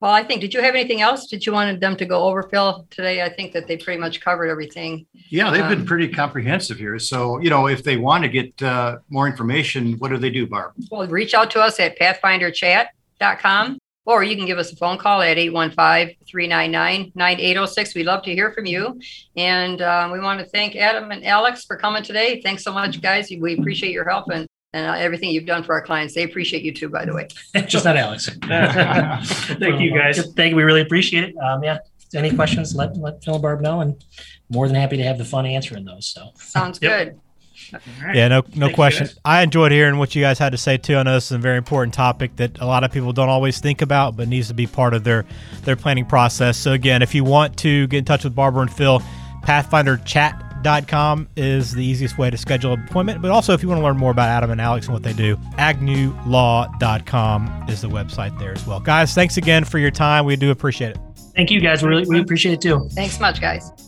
Well, 0.00 0.12
I 0.12 0.22
think, 0.22 0.40
did 0.40 0.54
you 0.54 0.62
have 0.62 0.76
anything 0.76 1.00
else? 1.00 1.26
Did 1.26 1.44
you 1.44 1.52
want 1.52 1.80
them 1.80 1.96
to 1.96 2.06
go 2.06 2.22
over, 2.22 2.44
Phil, 2.44 2.86
today? 2.88 3.20
I 3.22 3.28
think 3.28 3.52
that 3.52 3.66
they 3.66 3.76
pretty 3.76 3.98
much 4.00 4.20
covered 4.20 4.48
everything. 4.48 5.06
Yeah, 5.28 5.50
they've 5.50 5.68
been 5.68 5.80
Um, 5.80 5.86
pretty 5.86 6.06
comprehensive 6.08 6.78
here. 6.78 7.00
So, 7.00 7.40
you 7.40 7.50
know, 7.50 7.66
if 7.66 7.82
they 7.82 7.96
want 7.96 8.22
to 8.22 8.28
get 8.28 8.62
uh, 8.62 8.98
more 9.10 9.26
information, 9.26 9.94
what 9.94 10.10
do 10.10 10.16
they 10.18 10.30
do, 10.30 10.46
Barb? 10.46 10.74
Well, 10.90 11.04
reach 11.08 11.34
out 11.34 11.50
to 11.52 11.60
us 11.60 11.80
at 11.80 11.98
pathfinderchat.com 11.98 13.78
or 14.06 14.22
you 14.22 14.36
can 14.36 14.46
give 14.46 14.58
us 14.58 14.72
a 14.72 14.76
phone 14.76 14.98
call 14.98 15.20
at 15.20 15.36
815-399-9806. 15.36 17.94
We'd 17.94 18.06
love 18.06 18.22
to 18.22 18.32
hear 18.32 18.52
from 18.52 18.64
you. 18.66 18.98
And 19.36 19.82
um, 19.82 20.12
we 20.12 20.20
want 20.20 20.38
to 20.40 20.46
thank 20.46 20.76
Adam 20.76 21.10
and 21.10 21.26
Alex 21.26 21.64
for 21.64 21.76
coming 21.76 22.02
today. 22.04 22.40
Thanks 22.40 22.62
so 22.62 22.72
much, 22.72 23.02
guys. 23.02 23.30
We 23.38 23.58
appreciate 23.58 23.92
your 23.92 24.08
help 24.08 24.30
and, 24.30 24.46
and 24.72 24.86
uh, 24.86 24.94
everything 24.94 25.30
you've 25.30 25.46
done 25.46 25.62
for 25.62 25.74
our 25.74 25.82
clients. 25.82 26.14
They 26.14 26.24
appreciate 26.24 26.62
you 26.62 26.72
too, 26.72 26.88
by 26.88 27.04
the 27.04 27.14
way. 27.14 27.28
Just 27.66 27.84
not 27.84 27.96
Alex. 27.96 28.28
Thank 28.42 29.80
you, 29.80 29.94
guys. 29.94 30.32
Thank 30.34 30.50
you. 30.50 30.56
We 30.56 30.62
really 30.62 30.82
appreciate 30.82 31.24
it. 31.24 31.36
Um, 31.38 31.62
yeah. 31.62 31.78
Any 32.14 32.34
questions, 32.34 32.74
let, 32.74 32.96
let 32.96 33.22
Phil 33.22 33.34
and 33.34 33.42
Barb 33.42 33.60
know 33.60 33.82
and 33.82 34.02
more 34.48 34.66
than 34.66 34.76
happy 34.76 34.96
to 34.96 35.02
have 35.02 35.18
the 35.18 35.26
fun 35.26 35.44
answering 35.44 35.84
those. 35.84 36.06
So 36.06 36.30
Sounds 36.36 36.78
Yep. 36.80 37.06
good. 37.06 37.20
All 37.74 37.80
right. 38.06 38.16
Yeah, 38.16 38.28
no, 38.28 38.42
no 38.54 38.68
you, 38.68 38.74
question. 38.74 39.08
I 39.26 39.42
enjoyed 39.42 39.72
hearing 39.72 39.98
what 39.98 40.14
you 40.14 40.22
guys 40.22 40.38
had 40.38 40.52
to 40.52 40.58
say 40.58 40.78
too. 40.78 40.96
I 40.96 41.02
know 41.02 41.14
this 41.14 41.26
is 41.26 41.32
a 41.32 41.38
very 41.38 41.58
important 41.58 41.92
topic 41.92 42.36
that 42.36 42.58
a 42.60 42.64
lot 42.64 42.82
of 42.82 42.92
people 42.92 43.12
don't 43.12 43.28
always 43.28 43.58
think 43.60 43.82
about, 43.82 44.16
but 44.16 44.26
needs 44.28 44.48
to 44.48 44.54
be 44.54 44.66
part 44.66 44.94
of 44.94 45.04
their 45.04 45.26
their 45.64 45.76
planning 45.76 46.06
process. 46.06 46.56
So 46.56 46.72
again, 46.72 47.02
if 47.02 47.14
you 47.14 47.24
want 47.24 47.58
to 47.58 47.86
get 47.88 47.98
in 47.98 48.04
touch 48.06 48.24
with 48.24 48.34
Barbara 48.34 48.62
and 48.62 48.72
Phil, 48.72 49.02
PathfinderChat.com 50.62 51.28
is 51.36 51.72
the 51.72 51.84
easiest 51.84 52.18
way 52.18 52.30
to 52.30 52.36
schedule 52.36 52.72
an 52.72 52.84
appointment. 52.84 53.22
But 53.22 53.30
also, 53.30 53.54
if 53.54 53.62
you 53.62 53.68
want 53.68 53.80
to 53.80 53.84
learn 53.84 53.96
more 53.96 54.10
about 54.10 54.28
Adam 54.28 54.50
and 54.50 54.60
Alex 54.60 54.86
and 54.86 54.94
what 54.94 55.02
they 55.02 55.12
do, 55.12 55.36
AgnewLaw.com 55.58 57.66
is 57.68 57.80
the 57.80 57.88
website 57.88 58.38
there 58.38 58.52
as 58.52 58.66
well. 58.66 58.80
Guys, 58.80 59.14
thanks 59.14 59.36
again 59.36 59.64
for 59.64 59.78
your 59.78 59.90
time. 59.90 60.24
We 60.24 60.36
do 60.36 60.50
appreciate 60.50 60.90
it. 60.92 60.98
thank 61.34 61.50
you 61.50 61.60
guys. 61.60 61.82
We 61.82 61.88
really 61.88 62.06
we 62.06 62.20
appreciate 62.20 62.54
it 62.54 62.60
too. 62.60 62.88
Thanks 62.92 63.20
much, 63.20 63.40
guys. 63.40 63.87